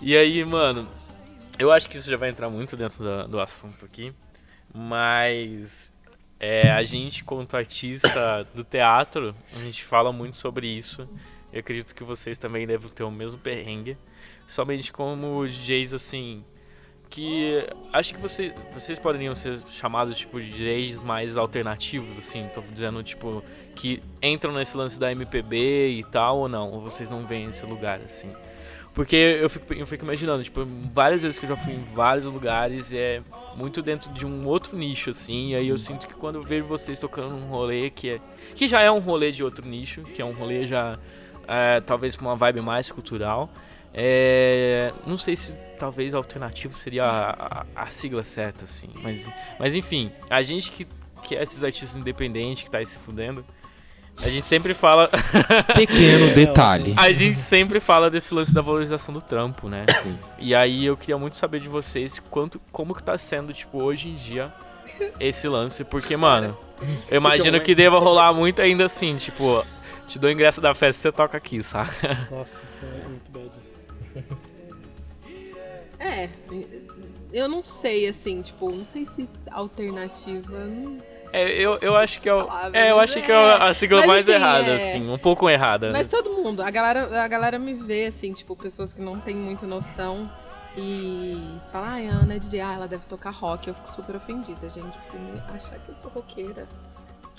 [0.02, 0.88] E aí, mano,
[1.58, 4.12] eu acho que isso já vai entrar muito dentro da- do assunto aqui,
[4.74, 5.92] mas
[6.38, 11.06] é, a gente, quanto artista do teatro, a gente fala muito sobre isso.
[11.52, 13.96] Eu acredito que vocês também devem ter o mesmo perrengue.
[14.48, 16.44] Somente como DJs, assim,
[17.10, 22.62] que acho que você, vocês poderiam ser chamados, tipo, de DJs mais alternativos, assim, tô
[22.72, 23.42] dizendo, tipo,
[23.74, 26.70] que entram nesse lance da MPB e tal, ou não?
[26.70, 28.30] Ou vocês não veem esse lugar, assim?
[28.94, 32.26] Porque eu fico, eu fico imaginando, tipo, várias vezes que eu já fui em vários
[32.26, 33.22] lugares, é
[33.56, 36.66] muito dentro de um outro nicho, assim, e aí eu sinto que quando eu vejo
[36.66, 38.20] vocês tocando num rolê que é.
[38.54, 40.98] que já é um rolê de outro nicho, que é um rolê já.
[41.46, 43.50] é, talvez com uma vibe mais cultural.
[43.92, 48.88] É, não sei se talvez alternativo seria a, a- a sigla certa, assim.
[49.02, 50.86] Mas, mas enfim, a gente que,
[51.24, 53.44] que é esses artistas independentes que tá aí se fudendo,
[54.22, 55.08] a gente sempre fala.
[55.74, 56.94] Pequeno detalhe.
[56.96, 59.86] A gente sempre fala desse lance da valorização do trampo, né?
[60.38, 64.08] E aí eu queria muito saber de vocês quanto, como que tá sendo, tipo, hoje
[64.08, 64.52] em dia
[65.18, 66.56] esse lance, porque, mano,
[67.10, 69.64] eu imagino que deva rolar muito ainda assim, tipo,
[70.08, 72.28] te dou o ingresso da festa você toca aqui, saca?
[72.30, 73.48] Nossa, isso é muito bad.
[73.62, 73.69] isso.
[76.02, 76.30] É,
[77.30, 80.56] eu não sei, assim, tipo, não sei se alternativa.
[81.30, 82.32] É, eu, eu acho que é,
[82.72, 85.48] é, eu acho que é a sigla Mas, mais assim, errada, é- assim, um pouco
[85.48, 85.92] errada.
[85.92, 89.36] Mas todo mundo, a galera, a galera me vê, assim, tipo, pessoas que não têm
[89.36, 90.28] muita noção
[90.76, 91.36] e
[91.70, 93.68] fala, ai, a Ana é DJ, ah, ela deve tocar rock.
[93.68, 96.66] Eu fico super ofendida, gente, porque me achar que eu sou roqueira.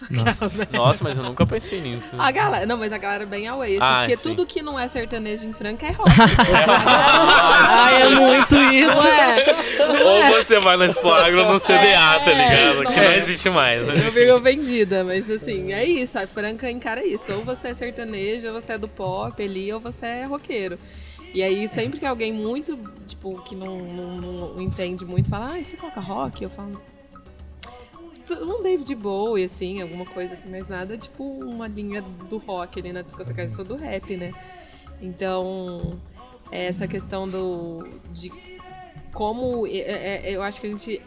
[0.09, 0.67] Nossa.
[0.71, 2.15] Nossa, mas eu nunca pensei nisso.
[2.19, 4.29] A galera, não, mas a galera é bem away, assim, Ah, porque sim.
[4.29, 6.09] tudo que não é sertanejo em Franca é rock.
[6.87, 8.93] Ai, é muito isso.
[8.93, 9.45] não é?
[9.93, 10.31] Não Ou é?
[10.43, 12.33] você vai na Explagro ou no CDA, tá É,
[12.73, 12.93] ligado?
[12.93, 13.85] Que não existe mais.
[13.85, 14.07] né?
[14.07, 16.17] Eu fico ofendida, mas assim, é isso.
[16.17, 17.31] A Franca encara isso.
[17.33, 20.77] Ou você é sertanejo, ou você é do pop ali, ou você é roqueiro.
[21.33, 22.77] E aí, sempre que alguém muito,
[23.07, 24.11] tipo, que não, não,
[24.55, 26.43] não entende muito, fala, ah, e você toca rock?
[26.43, 26.81] Eu falo,
[28.29, 32.91] um David Bowie, assim, alguma coisa assim, mas nada tipo uma linha do rock ali
[32.93, 34.31] na discoteca, eu sou do rap, né?
[35.01, 35.99] Então,
[36.51, 38.31] é essa questão do de
[39.13, 39.71] como é,
[40.29, 41.01] é, eu acho que a gente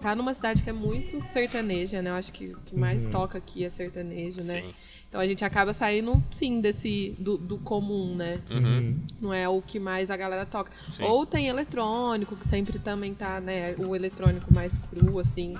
[0.00, 2.10] tá numa cidade que é muito sertaneja, né?
[2.10, 3.10] Eu acho que o que mais Uhum.
[3.10, 4.62] toca aqui é sertanejo, né?
[4.62, 4.74] Sim.
[5.08, 8.40] Então a gente acaba saindo, sim, desse do, do comum, né?
[8.50, 8.98] Uhum.
[9.20, 10.70] Não é o que mais a galera toca.
[10.92, 11.04] Sim.
[11.04, 13.74] Ou tem eletrônico, que sempre também tá, né?
[13.78, 15.54] O eletrônico mais cru, assim.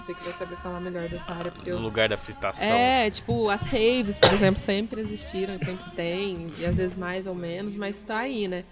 [0.00, 1.82] Você que vai saber falar melhor dessa área, porque No eu...
[1.82, 2.66] lugar da fritação.
[2.66, 7.34] É, tipo, as raves, por exemplo, sempre existiram, sempre tem, e às vezes mais ou
[7.34, 8.64] menos, mas tá aí, né?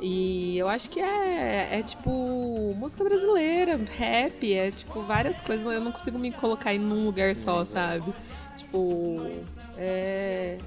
[0.00, 5.80] E eu acho que é, é tipo música brasileira, rap, é tipo várias coisas, eu
[5.80, 8.12] não consigo me colocar em um lugar só, sabe?
[8.56, 9.26] Tipo,
[9.78, 10.58] é.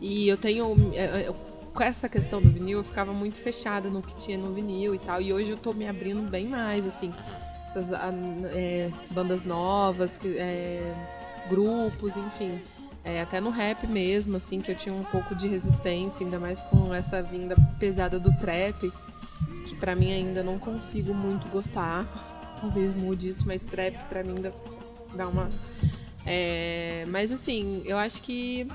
[0.00, 0.92] E eu tenho.
[0.94, 1.34] é, é,
[1.72, 4.98] Com essa questão do vinil, eu ficava muito fechada no que tinha no vinil e
[4.98, 5.20] tal.
[5.20, 7.12] E hoje eu tô me abrindo bem mais, assim.
[7.74, 8.10] Essas a-
[8.52, 10.92] é, bandas novas, é,
[11.48, 12.60] grupos, enfim.
[13.04, 16.58] É, até no rap mesmo, assim, que eu tinha um pouco de resistência, ainda mais
[16.62, 18.90] com essa vinda pesada do trap,
[19.66, 22.06] que pra mim ainda não consigo muito gostar.
[22.60, 24.54] Talvez mude isso, mas trap pra mim ainda
[25.14, 25.50] dá uma.
[26.24, 28.66] É, mas assim, eu acho que.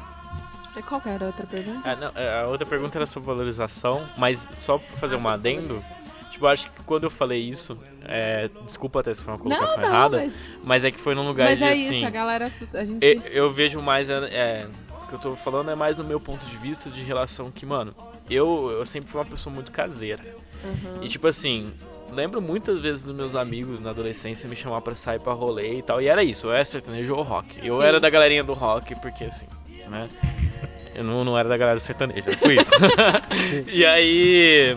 [0.75, 1.89] é, Qual era a outra pergunta?
[1.89, 5.27] Ah, não, é, a outra pergunta era sobre valorização, mas só pra fazer Ah, um
[5.27, 5.81] adendo,
[6.29, 7.75] tipo, acho que quando eu falei isso,
[8.11, 10.33] é, desculpa até se foi uma Não, colocação não, errada, mas,
[10.63, 11.97] mas é que foi num lugar mas de é assim.
[11.97, 12.51] isso, a galera.
[12.73, 13.05] A gente.
[13.05, 14.09] eu, eu vejo mais.
[14.09, 14.67] É, é,
[15.03, 17.67] o que eu tô falando é mais no meu ponto de vista de relação que,
[17.67, 17.93] mano,
[18.27, 20.23] eu, eu sempre fui uma pessoa muito caseira.
[20.63, 21.03] Uhum.
[21.03, 21.71] E tipo assim,
[22.11, 25.81] lembro muitas vezes dos meus amigos na adolescência me chamar pra sair pra rolê e
[25.83, 26.01] tal.
[26.01, 27.59] E era isso, ou é sertanejo ou rock.
[27.63, 27.83] Eu Sim.
[27.85, 29.45] era da galerinha do rock, porque assim,
[29.87, 30.09] né?
[30.95, 32.73] Eu não, não era da galera do sertanejo, eu fui isso.
[33.71, 34.75] e aí.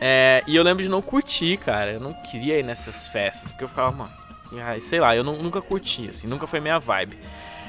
[0.00, 1.92] É, e eu lembro de não curtir, cara.
[1.92, 4.10] Eu não queria ir nessas festas, porque eu ficava, mano,
[4.80, 7.18] sei lá, eu nu- nunca curti, assim, nunca foi minha vibe.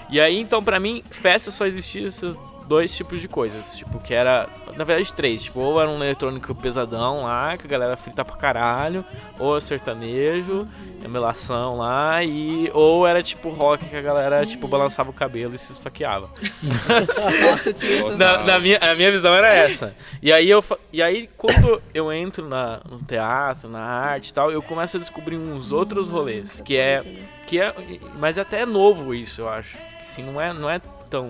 [0.10, 2.36] E aí, então, pra mim, festa só existia esses
[2.72, 3.76] dois tipos de coisas.
[3.76, 4.48] Tipo, que era.
[4.78, 5.44] Na verdade, três.
[5.44, 9.04] Tipo, ou era um eletrônico pesadão lá, que a galera frita pra caralho,
[9.38, 10.66] ou sertanejo,
[11.10, 12.72] melação lá, e.
[12.74, 16.30] Ou era tipo rock que a galera, tipo, balançava o cabelo e se esfaqueava.
[17.52, 19.94] Nossa, essa- Na, na minha, a minha visão era essa.
[20.22, 20.64] E aí, eu,
[20.94, 25.00] e aí quando eu entro na, no teatro, na arte e tal, eu começo a
[25.00, 26.62] descobrir uns outros rolês.
[26.62, 27.04] Que é.
[27.46, 27.76] Que é
[28.18, 29.78] mas até é novo isso, eu acho.
[30.02, 31.28] Assim, não é, não é tão.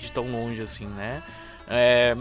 [0.00, 1.22] De tão longe assim, né?
[1.68, 2.16] É,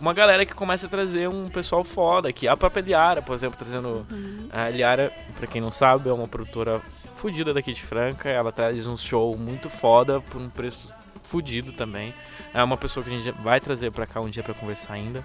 [0.00, 2.48] uma galera que começa a trazer um pessoal foda aqui.
[2.48, 4.06] A própria Liara, por exemplo, trazendo.
[4.50, 6.80] A Liara, pra quem não sabe, é uma produtora
[7.16, 8.30] fudida daqui de Franca.
[8.30, 10.90] Ela traz um show muito foda por um preço
[11.24, 12.14] fudido também.
[12.54, 15.22] É uma pessoa que a gente vai trazer pra cá um dia pra conversar ainda.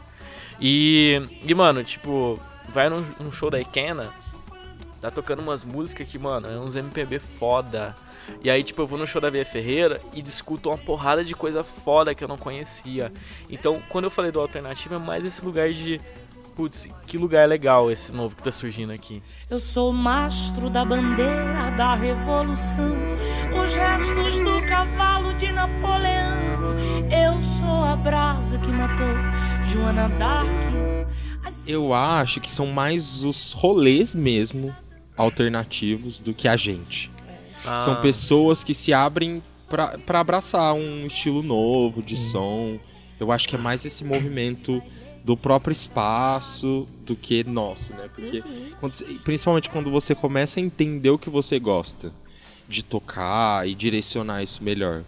[0.60, 4.14] E, e mano, tipo, vai num, num show da Ikena,
[5.02, 7.96] tá tocando umas músicas que, mano, é uns MPB foda.
[8.43, 11.34] E aí, tipo, eu vou no show da Via Ferreira e discuto uma porrada de
[11.34, 13.11] coisa foda que eu não conhecia.
[13.49, 15.99] Então, quando eu falei do alternativo, é mais esse lugar de.
[16.55, 19.21] Putz, que lugar legal esse novo que tá surgindo aqui.
[19.49, 22.95] Eu sou o mastro da bandeira da revolução,
[23.61, 26.34] os restos do cavalo de Napoleão.
[27.11, 29.15] Eu sou a brasa que matou
[29.65, 30.49] Joana Dark.
[31.67, 34.73] Eu acho que são mais os rolês mesmo
[35.17, 37.11] alternativos do que a gente.
[37.68, 42.78] Ah, São pessoas que se abrem pra pra abraçar um estilo novo de som.
[43.20, 44.82] Eu acho que é mais esse movimento
[45.24, 48.09] do próprio espaço do que nosso, né?
[48.13, 48.43] Porque
[48.80, 52.11] quando você- principalmente quando você começa a entender o que você gosta
[52.68, 55.03] de tocar e direcionar isso melhor.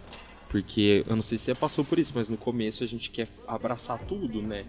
[0.48, 3.28] Porque eu não sei se você passou por isso, mas no começo a gente quer
[3.46, 4.64] abraçar tudo, né?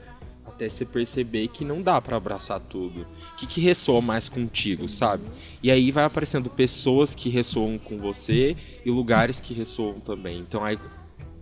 [0.50, 3.02] Até você perceber que não dá pra abraçar tudo.
[3.02, 5.24] O que, que ressoa mais contigo, sabe?
[5.64, 10.40] E aí vai aparecendo pessoas que ressoam com você e lugares que ressoam também.
[10.40, 10.78] Então aí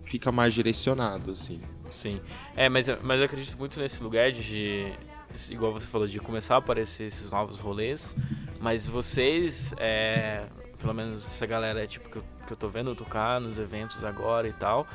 [0.06, 1.60] fica mais direcionado, assim.
[1.90, 2.20] Sim.
[2.56, 4.92] É, mas, mas eu acredito muito nesse lugar de.
[5.50, 8.16] Igual você falou, de começar a aparecer esses novos rolês.
[8.60, 10.46] Mas vocês, é,
[10.78, 14.48] pelo menos essa galera tipo, que, eu, que eu tô vendo tocar nos eventos agora
[14.48, 14.86] e tal,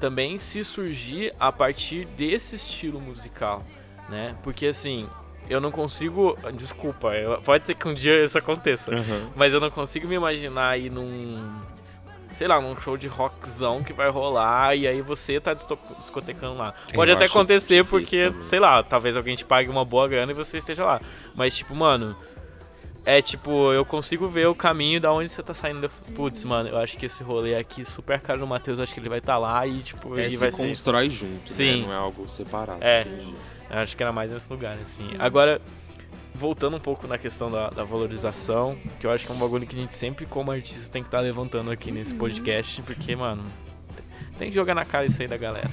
[0.00, 3.62] também se surgir a partir desse estilo musical,
[4.08, 4.34] né?
[4.42, 5.08] Porque assim,
[5.48, 6.36] eu não consigo.
[6.54, 8.90] Desculpa, eu- pode ser que um dia isso aconteça.
[9.34, 11.60] Mas eu não consigo me imaginar aí num.
[12.34, 16.74] Sei lá, num show de rockzão que vai rolar e aí você tá discotecando lá.
[16.88, 18.42] Eu Pode até acho acontecer porque, também.
[18.42, 21.00] sei lá, talvez alguém te pague uma boa grana e você esteja lá.
[21.36, 22.16] Mas, tipo, mano.
[23.06, 25.88] É tipo, eu consigo ver o caminho da onde você tá saindo.
[26.14, 29.10] Putz, mano, eu acho que esse rolê aqui super caro no Matheus, acho que ele
[29.10, 30.66] vai estar lá e, tipo, É, e se vai ser.
[30.66, 31.82] constrói junto, Sim.
[31.82, 31.86] né?
[31.86, 32.78] Não é algo separado.
[32.82, 33.02] É.
[33.02, 33.34] Entendi.
[33.70, 35.10] Eu acho que era mais nesse lugar, assim.
[35.18, 35.60] Agora,
[36.34, 39.66] voltando um pouco na questão da, da valorização, que eu acho que é um bagulho
[39.66, 43.44] que a gente sempre, como artista, tem que estar levantando aqui nesse podcast, porque, mano,
[44.38, 45.70] tem que jogar na cara isso aí da galera.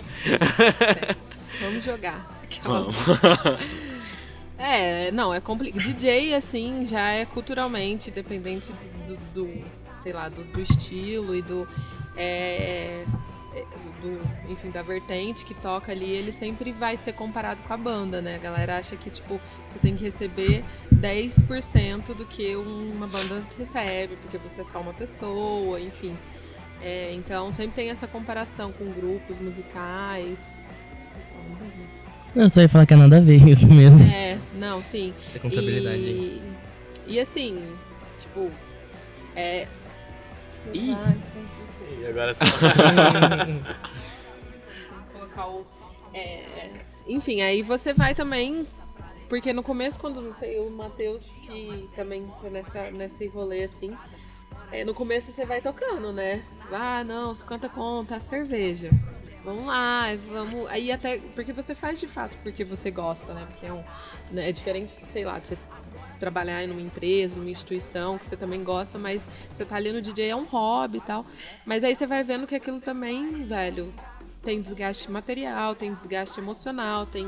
[1.62, 2.42] Vamos jogar.
[2.64, 2.96] Vamos.
[4.62, 5.82] É, não, é complicado.
[5.82, 9.64] DJ, assim, já é culturalmente dependente do, do- do,
[10.00, 11.68] sei lá, do, do estilo e do,
[12.16, 13.04] é,
[13.56, 13.66] é,
[14.02, 18.22] do, enfim, da vertente que toca ali, ele sempre vai ser comparado com a banda,
[18.22, 18.36] né?
[18.36, 24.16] A galera acha que, tipo, você tem que receber 10% do que uma banda recebe,
[24.22, 26.16] porque você é só uma pessoa, enfim.
[26.84, 30.40] É, então, sempre tem essa comparação com grupos musicais.
[32.34, 34.02] Não, eu só ia falar que é nada a ver isso mesmo.
[34.10, 34.31] É,
[34.62, 35.12] não, sim.
[35.28, 36.54] Essa contabilidade E, aí.
[37.08, 37.76] e assim,
[38.20, 38.52] tipo,
[39.36, 39.68] é.
[40.72, 40.96] Você Ih.
[42.00, 42.46] E agora você...
[45.12, 45.66] colocar o.
[46.14, 46.70] é,
[47.08, 48.68] enfim, aí você vai também.
[49.28, 53.96] Porque no começo, quando não sei, o Matheus, que também tá nessa, nesse rolê assim,
[54.72, 56.44] é, no começo você vai tocando, né?
[56.72, 58.92] Ah, não, 50 conta, a cerveja.
[59.44, 60.68] Vamos lá, vamos.
[60.70, 61.18] Aí até.
[61.34, 63.46] Porque você faz de fato porque você gosta, né?
[63.50, 63.84] Porque é um.
[64.32, 65.58] né, É diferente, sei lá, de você
[66.20, 70.02] trabalhar em uma empresa, numa instituição que você também gosta, mas você tá ali no
[70.02, 71.26] DJ é um hobby e tal.
[71.66, 73.92] Mas aí você vai vendo que aquilo também, velho,
[74.44, 77.28] tem desgaste material, tem desgaste emocional, tem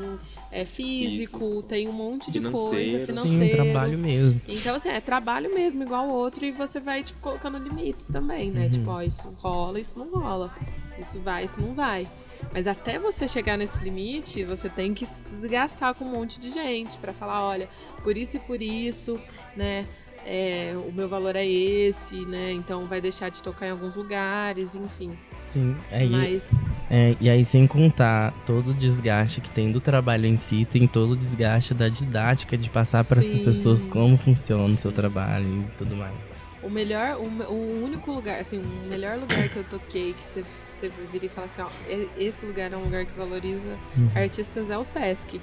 [0.50, 3.06] é, físico, tem um monte de coisa, Financeiro.
[3.06, 3.38] financeiro.
[3.38, 4.40] Sim, um trabalho mesmo.
[4.48, 8.50] Então, assim, é trabalho mesmo, igual o outro, e você vai, tipo, colocando limites também,
[8.50, 8.64] né?
[8.64, 8.70] Uhum.
[8.70, 10.52] Tipo, ó, isso rola, isso não rola.
[10.98, 12.08] Isso vai, isso não vai.
[12.52, 16.50] Mas até você chegar nesse limite, você tem que se desgastar com um monte de
[16.50, 17.68] gente pra falar, olha,
[18.02, 19.20] por isso e por isso,
[19.56, 19.86] né?
[20.26, 22.52] é, o meu valor é esse, né?
[22.52, 25.16] Então vai deixar de tocar em alguns lugares, enfim.
[25.44, 26.42] Sim, aí, Mas
[26.90, 30.86] é, e aí sem contar todo o desgaste que tem do trabalho em si, tem
[30.86, 33.44] todo o desgaste da didática de passar para essas Sim.
[33.44, 36.14] pessoas como funciona o seu trabalho e tudo mais.
[36.62, 40.44] O melhor, o, o único lugar, assim, o melhor lugar que eu toquei, que você,
[40.74, 41.70] você vira e fala assim, ó,
[42.18, 44.10] esse lugar é um lugar que valoriza Uhum.
[44.14, 45.40] artistas é o Sesc.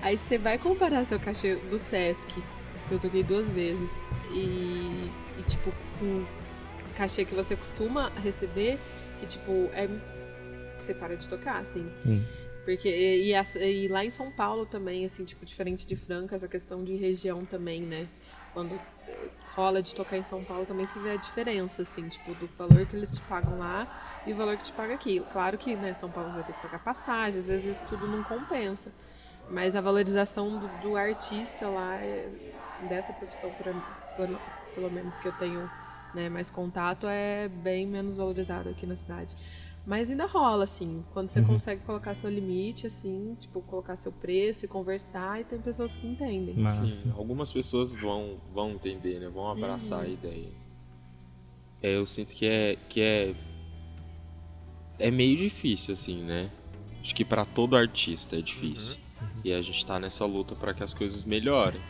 [0.00, 2.42] Aí você vai comparar seu cachê do Sesc, que
[2.90, 3.90] eu toquei duas vezes,
[4.32, 6.26] e, e, tipo, com o
[6.96, 8.78] cachê que você costuma receber,
[9.20, 9.88] que tipo, é.
[10.80, 11.88] Você para de tocar, assim.
[12.02, 12.24] Sim.
[12.64, 16.48] Porque, e, e e lá em São Paulo também, assim, tipo, diferente de Franca, essa
[16.48, 18.08] questão de região também, né?
[18.52, 18.78] Quando
[19.54, 22.86] rola de tocar em São Paulo também se vê a diferença, assim, tipo, do valor
[22.86, 23.86] que eles te pagam lá
[24.26, 25.20] e o valor que te paga aqui.
[25.32, 28.22] Claro que, né, São Paulo vai ter que pagar passagem, às vezes isso tudo não
[28.22, 28.90] compensa.
[29.50, 32.28] Mas a valorização do, do artista lá, é-
[32.88, 33.66] dessa profissão, por,
[34.16, 34.40] por-
[34.74, 35.70] pelo menos que eu tenho
[36.14, 39.34] né, mais contato, é bem menos valorizado aqui na cidade.
[39.84, 41.46] Mas ainda rola, assim, quando você Uhum.
[41.46, 46.06] consegue colocar seu limite, assim, tipo, colocar seu preço e conversar, e tem pessoas que
[46.06, 46.54] entendem.
[46.54, 46.86] Massa.
[46.88, 49.28] Sim, algumas pessoas vão, vão entender, né?
[49.28, 50.04] Vão abraçar Uhum.
[50.04, 50.50] a ideia.
[51.82, 53.34] É, eu sinto que é que é
[54.98, 56.48] é meio difícil assim, né?
[57.00, 58.98] Acho que pra todo artista é difícil.
[59.44, 61.80] E a gente tá nessa luta para que as coisas melhorem.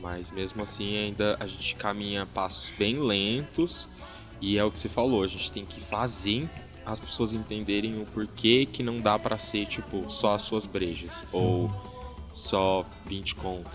[0.00, 3.86] Mas mesmo assim ainda a gente caminha a passos bem lentos
[4.40, 6.48] e é o que você falou, a gente tem que fazer
[6.90, 11.24] as pessoas entenderem o porquê que não dá pra ser tipo só as suas brejas
[11.32, 11.70] ou
[12.32, 13.70] só 20 conto.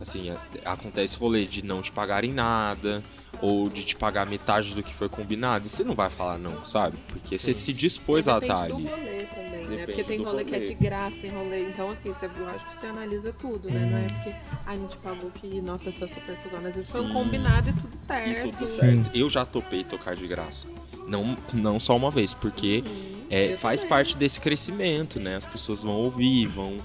[0.00, 3.02] Assim, a- acontece rolê de não te pagarem nada,
[3.42, 6.62] ou de te pagar metade do que foi combinado, e você não vai falar não,
[6.62, 6.96] sabe?
[7.08, 8.84] Porque você se dispôs a estar ali.
[8.84, 9.86] do rolê também, né?
[9.86, 10.68] Porque tem do rolê que é rolê.
[10.68, 11.62] de graça, tem rolê.
[11.68, 13.80] Então, assim, você, eu acho que você analisa tudo, né?
[13.90, 14.34] Não é porque,
[14.64, 16.68] ai, não te pagou que não, a pessoa super cuzona.
[16.68, 18.50] Às vezes foi um combinado e tudo E certo.
[18.52, 19.10] tudo certo.
[19.12, 20.68] Eu já topei tocar de graça.
[21.08, 22.84] Não, não só uma vez, porque
[23.30, 23.88] é, eu faz também.
[23.90, 25.36] parte desse crescimento, né?
[25.36, 26.78] As pessoas vão ouvir, vão.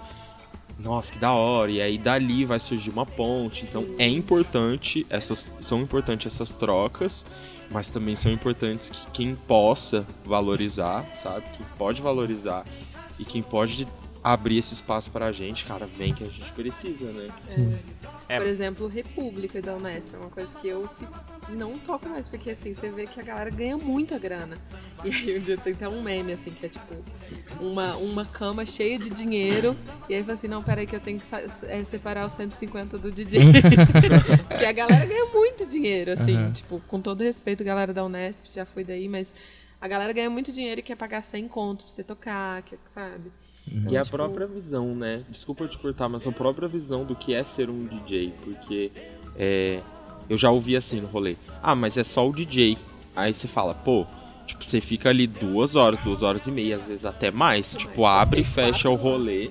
[0.79, 1.71] Nossa, que da hora.
[1.71, 3.65] E aí dali vai surgir uma ponte.
[3.65, 7.25] Então é importante, essas são importantes essas trocas,
[7.69, 11.45] mas também são importantes que quem possa valorizar, sabe?
[11.55, 12.65] Quem pode valorizar
[13.19, 13.87] e quem pode
[14.23, 17.29] abrir esse espaço pra gente, cara, vem que a gente precisa, né?
[18.29, 18.37] É.
[18.37, 20.89] Por exemplo, República da Unesp é uma coisa que eu
[21.49, 24.57] não toco mais, porque assim, você vê que a galera ganha muita grana.
[25.03, 26.95] E aí um dia tem até um meme, assim, que é tipo
[27.59, 29.75] uma, uma cama cheia de dinheiro,
[30.07, 31.27] e aí fala assim, não, peraí que eu tenho que
[31.67, 33.41] é, separar os 150 do DJ.
[34.47, 36.51] Porque a galera ganha muito dinheiro, assim, Aham.
[36.53, 39.33] tipo, com todo respeito, galera da Unesp, já foi daí, mas
[39.81, 43.31] a galera ganha muito dinheiro e quer pagar 100 conto pra você tocar, quer, sabe?
[43.71, 45.23] Então, E a tipo, própria visão, né?
[45.29, 48.91] Desculpa eu te cortar, mas a própria visão do que é ser um DJ, porque
[49.35, 49.79] é,
[50.29, 51.35] eu já ouvi assim no rolê.
[51.61, 52.77] Ah, mas é só o DJ.
[53.15, 54.05] Aí você fala, pô,
[54.45, 57.73] tipo, você fica ali duas horas, duas horas e meia, às vezes até mais.
[57.73, 59.49] Tipo, abre e fecha o rolê.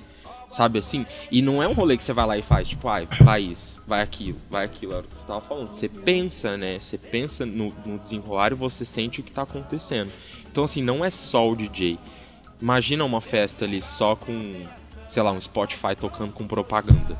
[0.49, 1.03] Sabe assim?
[1.31, 3.81] E não é um rolê que você vai lá e faz, tipo, ai, vai isso,
[3.87, 4.93] vai aquilo, vai aquilo.
[4.93, 5.69] É o que você tava falando.
[5.69, 6.77] Você pensa, né?
[6.79, 10.11] Você pensa no, no desenrolar e você sente o que tá acontecendo.
[10.51, 11.97] Então, assim, não é só o DJ.
[12.63, 14.61] Imagina uma festa ali só com,
[15.05, 17.17] sei lá, um Spotify tocando com propaganda.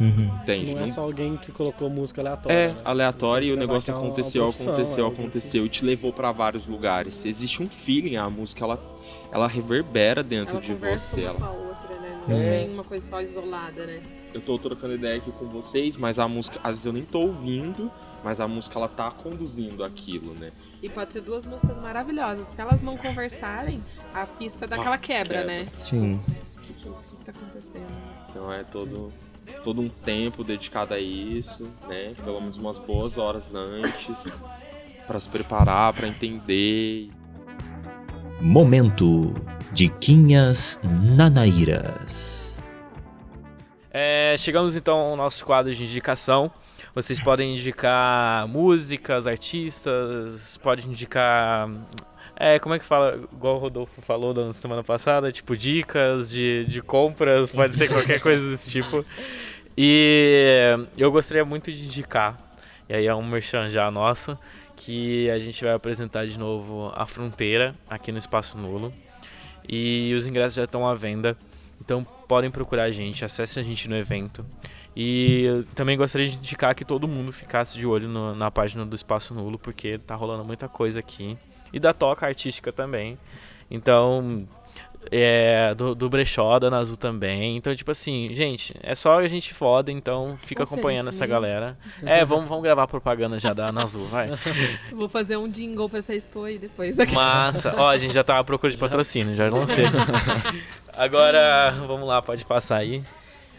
[0.00, 0.28] Uhum.
[0.42, 0.74] Entende?
[0.74, 2.52] Não é só alguém que colocou música aleatória.
[2.56, 2.76] É, né?
[2.84, 6.32] aleatório e o negócio é aconteceu, aconteceu, é, alguém que- aconteceu e te levou pra
[6.32, 7.24] vários lugares.
[7.24, 8.82] Existe um feeling, a música ela,
[9.30, 11.20] ela reverbera dentro Ela de você.
[11.20, 11.38] uma Ela...
[11.38, 12.20] com a outra, né?
[12.28, 12.50] Não É.
[12.64, 14.00] tem uma coisa só isolada, né?
[14.34, 17.20] Eu tô trocando ideia aqui com vocês, mas a música, às vezes eu nem tô
[17.20, 17.88] ouvindo,
[18.22, 20.52] mas a música ela tá conduzindo aquilo, né?
[20.82, 22.46] E pode ser duas músicas maravilhosas.
[22.48, 23.80] Se elas não conversarem,
[24.12, 25.46] a pista dá aquela quebra, quebra.
[25.46, 25.66] né?
[25.82, 26.20] Sim.
[26.56, 27.14] O que, que é isso?
[27.14, 27.86] O que, tá acontecendo?
[28.28, 29.12] Então é todo,
[29.62, 32.14] todo um tempo dedicado a isso, né?
[32.24, 34.40] Pelo menos umas boas horas antes,
[35.06, 37.08] pra se preparar, pra entender.
[38.40, 39.34] Momento
[39.72, 42.62] Diquinhas Nanaíras.
[43.90, 46.52] É, chegamos então ao nosso quadro de indicação.
[46.96, 51.68] Vocês podem indicar músicas, artistas, podem indicar.
[52.34, 53.20] É, como é que fala?
[53.34, 58.18] Igual o Rodolfo falou na semana passada, tipo, dicas de, de compras, pode ser qualquer
[58.18, 59.04] coisa desse tipo.
[59.76, 62.40] E eu gostaria muito de indicar,
[62.88, 64.38] e aí é um merchan já nosso,
[64.74, 68.90] que a gente vai apresentar de novo a Fronteira aqui no Espaço Nulo.
[69.68, 71.36] E os ingressos já estão à venda.
[71.78, 74.46] Então podem procurar a gente, acessem a gente no evento.
[74.96, 78.96] E também gostaria de indicar que todo mundo ficasse de olho no- na página do
[78.96, 81.36] Espaço Nulo, porque tá rolando muita coisa aqui.
[81.72, 83.18] E da toca artística também.
[83.70, 84.48] Então,
[85.10, 87.56] é, do, do Brechó, da Nazu também.
[87.58, 91.76] Então, tipo assim, gente, é só a gente foda, então fica acompanhando essa galera.
[92.02, 94.30] É, vamos, vamos gravar propaganda já da Nazu, vai.
[94.92, 97.14] Vou fazer um jingle pra essa expo aí depois daqui.
[97.14, 97.74] Massa.
[97.76, 99.84] Ó, a gente já tá à procura de patrocínio, já lancei.
[100.96, 103.02] Agora, vamos lá, pode passar aí.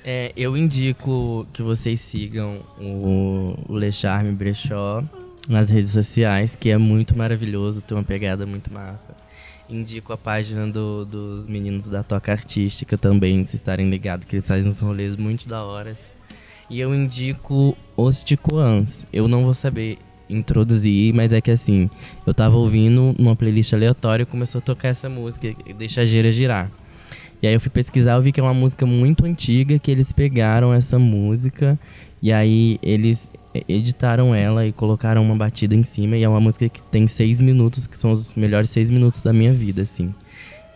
[0.09, 5.03] É, eu indico que vocês sigam o, o Le Charme Brechó
[5.49, 9.13] nas redes sociais, que é muito maravilhoso, tem uma pegada muito massa.
[9.69, 14.47] Indico a página do- dos meninos da Toca Artística também, vocês estarem ligados, que eles
[14.47, 16.13] fazem uns rolês muito da horas.
[16.69, 19.05] E eu indico os Ticoãs.
[19.11, 19.97] Eu não vou saber
[20.29, 21.89] introduzir, mas é que assim,
[22.25, 26.31] eu tava ouvindo numa playlist aleatória e começou a tocar essa música, Deixa a Gira
[26.31, 26.71] Girar.
[27.41, 30.11] E aí eu fui pesquisar, eu vi que é uma música muito antiga, que eles
[30.11, 31.79] pegaram essa música
[32.21, 33.29] e aí eles
[33.67, 36.17] editaram ela e colocaram uma batida em cima.
[36.17, 39.31] E é uma música que tem seis minutos, que são os melhores seis minutos da
[39.31, 40.13] minha vida, assim.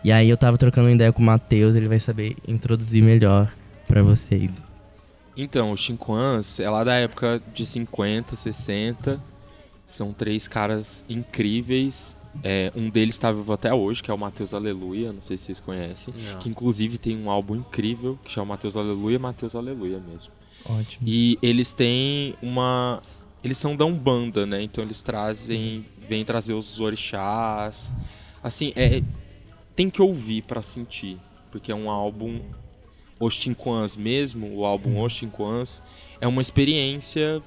[0.04, 3.52] E aí eu tava trocando ideia com o Matheus, ele vai saber introduzir melhor
[3.86, 4.66] pra vocês.
[5.36, 9.20] Então, os Chinquans é lá da época de 50, 60.
[9.86, 12.16] São três caras incríveis.
[12.42, 15.12] É, um deles está vivo até hoje, que é o Matheus Aleluia.
[15.12, 16.14] Não sei se vocês conhecem.
[16.14, 16.38] Não.
[16.38, 20.32] Que inclusive tem um álbum incrível que chama Matheus Aleluia, Matheus Aleluia mesmo.
[20.64, 21.06] Ótimo.
[21.06, 23.02] E eles têm uma.
[23.42, 24.62] Eles são da Umbanda, né?
[24.62, 25.84] Então eles trazem.
[26.08, 27.94] Vêm trazer os orixás.
[28.42, 29.02] Assim, é.
[29.74, 31.18] Tem que ouvir pra sentir.
[31.50, 32.40] Porque é um álbum.
[33.20, 35.80] Os Tinquans mesmo, o álbum Os Tinquans,
[36.20, 37.40] é uma experiência.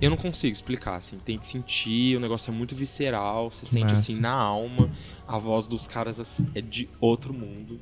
[0.00, 1.18] Eu não consigo explicar, assim.
[1.18, 3.94] Tem que sentir, o negócio é muito visceral, você sente Massa.
[4.12, 4.90] assim na alma.
[5.26, 7.80] A voz dos caras é de outro mundo.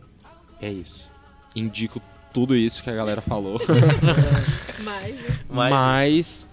[0.60, 1.10] É isso.
[1.56, 2.00] Indico
[2.32, 3.60] tudo isso que a galera falou.
[4.82, 5.16] Mas,
[5.48, 6.46] Mas-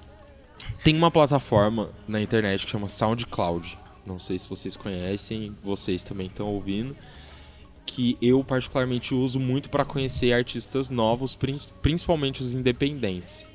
[0.83, 3.77] tem uma plataforma na internet que chama SoundCloud.
[4.05, 6.95] Não sei se vocês conhecem, vocês também estão ouvindo.
[7.85, 13.45] Que eu particularmente uso muito para conhecer artistas novos, prin- principalmente os independentes.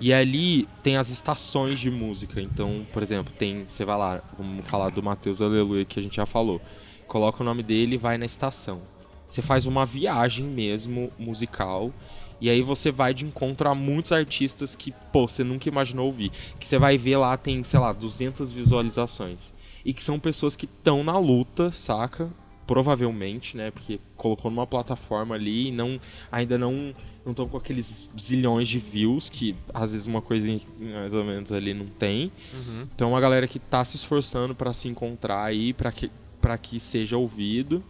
[0.00, 2.40] E ali tem as estações de música.
[2.40, 3.64] Então, por exemplo, tem.
[3.68, 6.60] Você vai lá, vamos falar do Matheus Aleluia que a gente já falou.
[7.06, 8.82] Coloca o nome dele e vai na estação.
[9.26, 11.92] Você faz uma viagem mesmo musical.
[12.38, 16.30] E aí você vai de encontro a muitos artistas que, pô, você nunca imaginou ouvir.
[16.60, 19.54] Que você vai ver lá, tem, sei lá, 200 visualizações.
[19.84, 22.30] E que são pessoas que estão na luta, saca?
[22.66, 23.70] Provavelmente, né?
[23.70, 26.00] Porque colocou numa plataforma ali e não,
[26.30, 26.92] ainda não
[27.24, 30.46] não estão com aqueles zilhões de views que às vezes uma coisa
[30.78, 32.30] mais ou menos ali não tem.
[32.54, 32.86] Uhum.
[32.94, 36.10] Então é uma galera que tá se esforçando para se encontrar aí, para que
[36.40, 37.82] para que seja ouvido.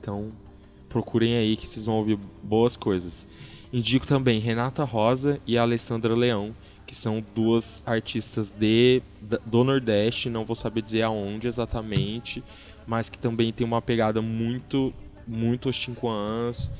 [0.00, 0.32] Então,
[0.88, 3.28] procurem aí que vocês vão ouvir boas coisas.
[3.70, 6.54] Indico também Renata Rosa e Alessandra Leão,
[6.86, 9.02] que são duas artistas de,
[9.44, 12.42] do Nordeste, não vou saber dizer aonde exatamente,
[12.88, 14.94] mas que também tem uma pegada muito,
[15.26, 16.72] muito Xinquans,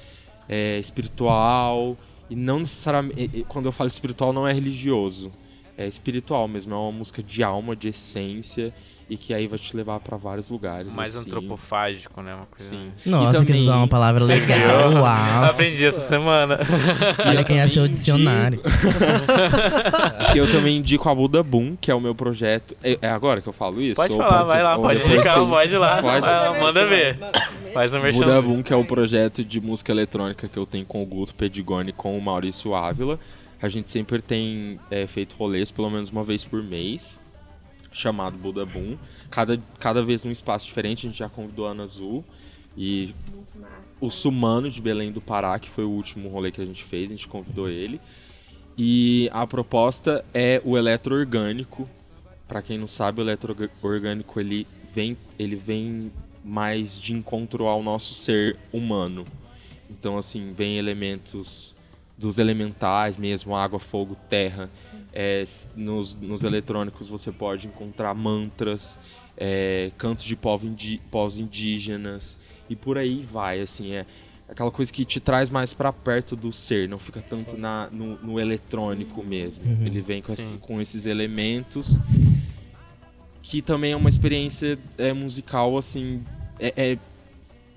[0.49, 1.99] é, espiritual,
[2.31, 5.31] e não necessariamente, quando eu falo espiritual não é religioso,
[5.77, 8.73] é espiritual mesmo, é uma música de alma, de essência
[9.11, 10.95] e que aí vai te levar pra vários lugares.
[10.95, 11.27] Mais assim.
[11.27, 12.35] antropofágico, né?
[12.35, 12.65] Uma coisa...
[12.65, 12.93] Sim.
[13.07, 14.93] Nossa, E que usar uma palavra legal.
[14.93, 15.45] Uau.
[15.45, 16.59] Aprendi essa semana.
[17.27, 18.63] Olha quem achou o também dicionário.
[20.35, 22.77] E eu também indico a Buda Boom, que é o meu projeto.
[22.83, 23.97] É, é agora que eu falo isso?
[23.97, 26.03] Pode Ou falar, vai ser- lá, pode indicar, tem- pode ir lá.
[26.03, 26.21] Pode?
[26.21, 27.19] Vai, manda ver.
[27.73, 28.43] Faz um Buda.
[28.43, 31.91] Boom, que é o projeto de música eletrônica que eu tenho com o Guto Pedigoni
[31.91, 33.19] e com o Maurício Ávila.
[33.61, 37.21] A gente sempre tem é, feito rolês pelo menos uma vez por mês,
[37.93, 38.97] chamado Buda Boom.
[39.31, 42.25] Cada, cada vez num espaço diferente, a gente já convidou a Ana Azul
[42.77, 43.15] e
[44.01, 47.07] o Sumano de Belém do Pará, que foi o último rolê que a gente fez,
[47.07, 48.01] a gente convidou ele.
[48.77, 51.89] E a proposta é o eletroorgânico.
[52.47, 56.13] Para quem não sabe, o eletroorgânico ele vem, ele vem
[56.45, 59.25] mais de encontro ao nosso ser humano.
[59.91, 61.75] Então, assim, vem elementos
[62.17, 64.71] dos elementais mesmo, água, fogo, terra.
[65.13, 65.43] É,
[65.75, 68.99] nos, nos eletrônicos você pode encontrar mantras,
[69.37, 72.37] é, cantos de povos indígenas
[72.69, 74.05] e por aí vai, assim, é
[74.49, 78.17] aquela coisa que te traz mais pra perto do ser, não fica tanto na, no,
[78.19, 79.65] no eletrônico mesmo.
[79.65, 79.87] Uhum.
[79.87, 81.99] Ele vem com, esse- com esses elementos
[83.43, 86.23] que também é uma experiência é, musical, assim,
[86.59, 86.99] é, é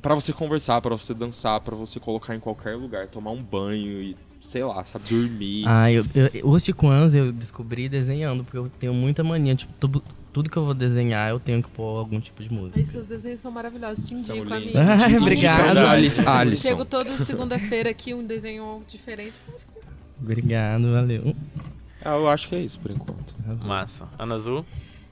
[0.02, 4.02] para você conversar, pra você dançar, pra você colocar em qualquer lugar, tomar um banho
[4.02, 5.64] e, sei lá, sabe, dormir.
[5.68, 9.56] Ah, eu, eu, os Tiquans eu descobri desenhando, porque eu tenho muita mania.
[9.56, 12.80] Tipo, tudo, tudo que eu vou desenhar, eu tenho que pôr algum tipo de música.
[12.80, 14.08] Ai, seus desenhos são maravilhosos.
[14.08, 14.76] Te indico, lindos.
[14.76, 14.78] amigo.
[15.04, 15.78] Ai, obrigado.
[15.86, 16.68] Alice- Alisson.
[16.70, 19.38] Chego toda segunda-feira aqui, um desenho diferente.
[20.20, 21.36] Obrigado, valeu.
[22.04, 23.36] Ah, eu acho que é isso por enquanto.
[23.66, 24.08] Massa.
[24.18, 24.66] Ana Azul?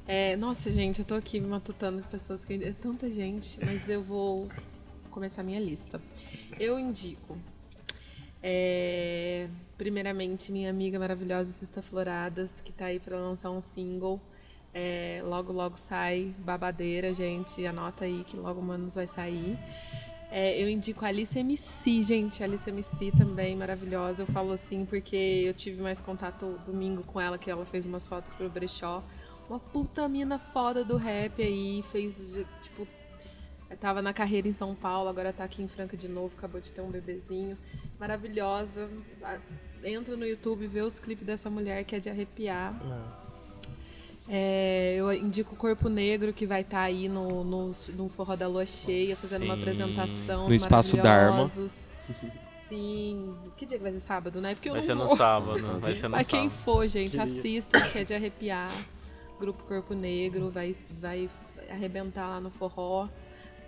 [0.07, 2.53] É, nossa, gente, eu tô aqui me matutando com pessoas que.
[2.53, 4.47] É tanta gente, mas eu vou
[5.11, 6.01] começar a minha lista.
[6.59, 7.37] Eu indico.
[8.41, 14.19] É, primeiramente, minha amiga maravilhosa Cista Floradas, que tá aí pra lançar um single.
[14.73, 17.65] É, logo, logo sai Babadeira, gente.
[17.65, 19.57] Anota aí que logo Manos vai sair.
[20.31, 22.43] É, eu indico a Alice MC, gente.
[22.43, 24.23] A Alice MC também, maravilhosa.
[24.23, 28.07] Eu falo assim porque eu tive mais contato domingo com ela, que ela fez umas
[28.07, 29.03] fotos pro brechó.
[29.49, 31.83] Uma puta mina foda do rap aí.
[31.91, 32.87] Fez, tipo,
[33.77, 36.33] tava na carreira em São Paulo, agora tá aqui em Franca de novo.
[36.37, 37.57] Acabou de ter um bebezinho.
[37.99, 38.89] Maravilhosa.
[39.23, 39.37] Ah,
[39.83, 42.73] Entra no YouTube vê os clipes dessa mulher que é de arrepiar.
[44.27, 48.47] É, eu indico o Corpo Negro, que vai estar aí no, no, no Forró da
[48.47, 49.61] Lua Cheia, fazendo uma Sim.
[49.61, 50.47] apresentação.
[50.47, 51.49] No Espaço Dharma.
[52.67, 53.35] Sim.
[53.57, 54.53] Que dia que vai ser sábado, né?
[54.53, 55.15] Porque eu Vai não ser no vou.
[55.17, 55.59] sábado.
[55.81, 57.23] Vai ser no Mas quem for, gente, Queria.
[57.23, 58.69] assista, que é de arrepiar.
[59.39, 61.29] Grupo Corpo Negro, vai, vai
[61.69, 63.07] arrebentar lá no forró.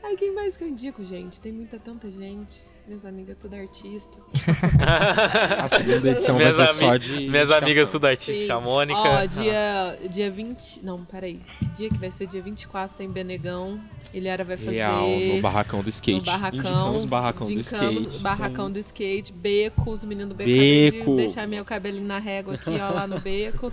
[0.04, 1.40] Ai, quem mais que eu indico, gente?
[1.40, 2.64] Tem muita, tanta gente.
[2.88, 4.18] Minhas amigas, tudo artista.
[5.64, 7.30] A segunda edição vai Minhas, ser ami- só de.
[7.30, 8.56] minhas amigas tudo artística.
[8.56, 8.64] A Sim.
[8.66, 9.00] Mônica.
[9.00, 10.84] Ó, dia, dia 20.
[10.84, 11.40] Não, peraí.
[11.60, 12.26] Que dia que vai ser?
[12.26, 13.80] Dia 24 tem Benegão.
[14.14, 14.72] Ilhara vai fazer.
[14.72, 16.26] Real, no barracão do skate.
[16.26, 16.60] No barracão.
[16.60, 18.20] Indicamos barracão do skate.
[18.20, 19.32] Barracão do skate.
[19.32, 20.50] Beco, os meninos do beco.
[20.50, 21.12] Beco.
[21.12, 23.72] De deixar meu cabelinho na régua aqui, ó, lá no beco.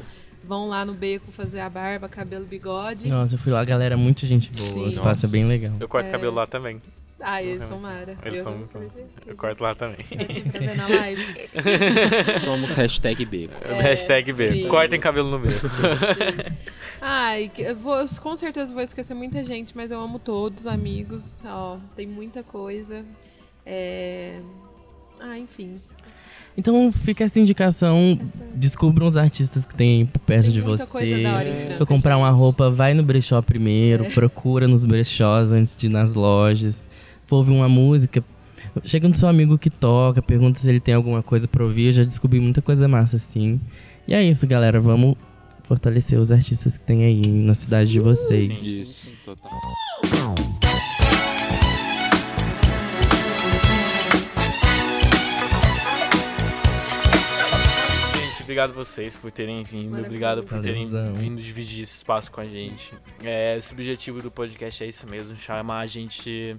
[0.49, 3.07] Vão lá no beco fazer a barba, cabelo, bigode.
[3.09, 4.71] Nossa, eu fui lá, galera, muita gente boa.
[4.71, 4.85] Sim.
[4.87, 5.75] O espaço é bem legal.
[5.79, 6.13] Eu corto É.
[6.13, 6.81] cabelo lá também.
[7.21, 8.17] Ai, eles são mara.
[8.25, 8.79] Eles eu são muito.
[9.27, 9.97] Eu corto lá também.
[10.51, 11.23] Pra ver na live.
[12.45, 13.55] Somos hashtag beco.
[13.83, 14.53] Hashtag B.
[14.53, 14.69] sim.
[14.69, 15.59] Cortem cabelo no meio.
[17.01, 20.67] Ai, que- eu vou, eu com certeza vou esquecer muita gente, mas eu amo todos,
[20.67, 21.23] amigos.
[21.45, 23.05] Ó, tem muita coisa.
[23.67, 24.41] É...
[25.21, 25.81] Ah, enfim.
[26.59, 28.19] Então fica essa indicação,
[28.53, 30.85] descubram os artistas que tem perto Tem de você.
[30.85, 31.41] Franca,
[31.73, 34.11] Se for comprar uma roupa, vai no brechó primeiro, É.
[34.11, 36.83] procura nos brechós antes de ir nas lojas.
[37.27, 38.25] For ouvir uma música,
[38.83, 41.87] chega no seu amigo que toca, pergunta se ele tem alguma coisa pra ouvir.
[41.87, 43.61] Eu já descobri muita coisa massa assim.
[44.09, 44.81] E é isso, galera.
[44.81, 45.15] Vamos
[45.63, 48.61] fortalecer os artistas que tem aí na cidade de vocês.
[48.65, 49.61] Isso, total.
[58.49, 60.01] Obrigado vocês por terem vindo.
[60.01, 61.15] Obrigado por terem Valeuzão.
[61.15, 62.95] vindo dividir esse espaço com a gente.
[63.23, 66.57] É, esse objetivo do podcast é isso mesmo, chamar a gente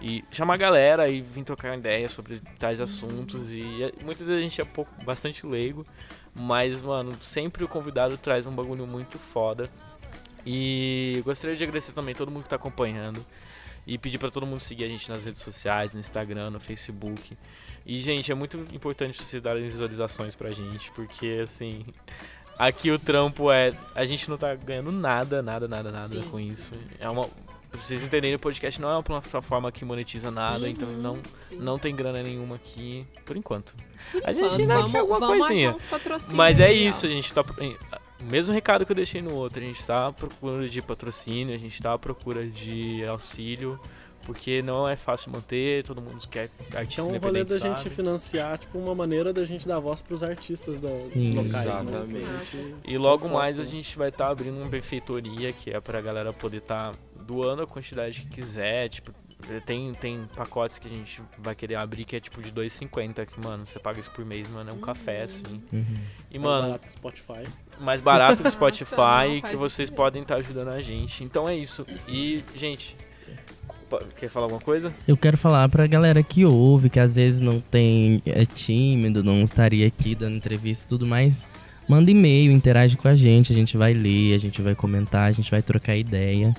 [0.00, 3.52] e chamar a galera e vir trocar ideia sobre tais assuntos.
[3.52, 5.86] E é, muitas vezes a gente é pouco, bastante leigo,
[6.34, 9.68] mas, mano, sempre o convidado traz um bagulho muito foda.
[10.46, 13.24] E gostaria de agradecer também todo mundo que tá acompanhando.
[13.86, 17.36] E pedir pra todo mundo seguir a gente nas redes sociais, no Instagram, no Facebook.
[17.84, 21.84] E, gente, é muito importante vocês darem visualizações pra gente, porque, assim,
[22.58, 23.72] aqui o trampo é.
[23.94, 26.22] A gente não tá ganhando nada, nada, nada, nada Sim.
[26.22, 26.72] com isso.
[26.98, 27.28] É uma.
[27.70, 31.18] Pra vocês entenderem, o podcast não é uma plataforma que monetiza nada, Uhum, então não,
[31.48, 31.56] sim.
[31.56, 33.74] não tem grana nenhuma aqui, por enquanto.
[34.12, 35.76] Por a gente enquanto, ainda vamos, quer alguma coisinha.
[36.30, 37.44] Mas é isso, a gente tá.
[38.26, 41.58] Mesmo recado que eu deixei no outro, a gente tá à procura de patrocínio, a
[41.58, 43.78] gente tá à procura de auxílio,
[44.24, 47.78] porque não é fácil manter, todo mundo quer Que é artista um rolê da gente
[47.84, 47.90] sabe?
[47.90, 51.34] financiar, tipo, uma maneira da gente dar voz pros artistas da, Sim.
[51.34, 52.12] locais, Exatamente.
[52.24, 52.40] né?
[52.40, 53.68] A gente- E logo mais a né?
[53.70, 56.92] gente vai estar abrindo uma benfeitoria que é pra galera poder estar
[57.24, 58.88] doando a quantidade que quiser.
[58.88, 59.12] Tipo,
[59.64, 63.40] tem, tem pacotes que a gente vai querer abrir que é tipo de 2,50, que,
[63.40, 65.62] mano, você paga isso por mês, mano, é um café, assim.
[65.72, 65.84] Uhum.
[66.30, 67.48] E, Mais mano, barato que Spotify.
[67.80, 69.96] mais barato que Nossa, Spotify e que vocês isso.
[69.96, 71.22] podem estar ajudando a gente.
[71.22, 71.86] Então é isso.
[72.08, 72.96] E, gente,
[74.16, 74.92] quer falar alguma coisa?
[75.06, 79.40] Eu quero falar pra galera que ouve, que às vezes não tem, é tímido, não
[79.40, 81.46] estaria aqui dando entrevista e tudo mais.
[81.88, 85.32] Manda e-mail, interage com a gente, a gente vai ler, a gente vai comentar, a
[85.32, 86.52] gente vai trocar ideia.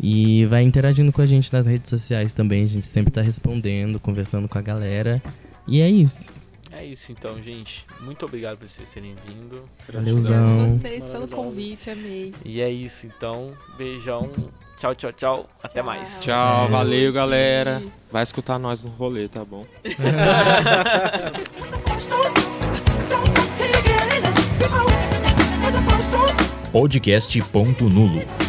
[0.00, 3.98] E vai interagindo com a gente nas redes sociais também, a gente sempre tá respondendo,
[4.00, 5.22] conversando com a galera.
[5.66, 6.34] E é isso.
[6.72, 7.86] É isso então, gente.
[8.00, 9.62] Muito obrigado por vocês terem vindo.
[9.92, 10.76] Valeuzão.
[10.78, 12.32] vocês pelo convite, amei.
[12.44, 13.52] E é isso então.
[13.78, 14.28] Beijão.
[14.76, 15.48] Tchau, tchau, tchau.
[15.62, 15.84] Até Tchau.
[15.84, 16.22] mais.
[16.24, 16.70] Tchau, É.
[16.70, 17.80] valeu, galera.
[18.10, 19.64] Vai escutar nós no rolê, tá bom?
[26.72, 28.43] Podcast Ponto Nulo.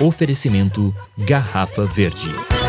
[0.00, 2.59] Oferecimento Garrafa Verde.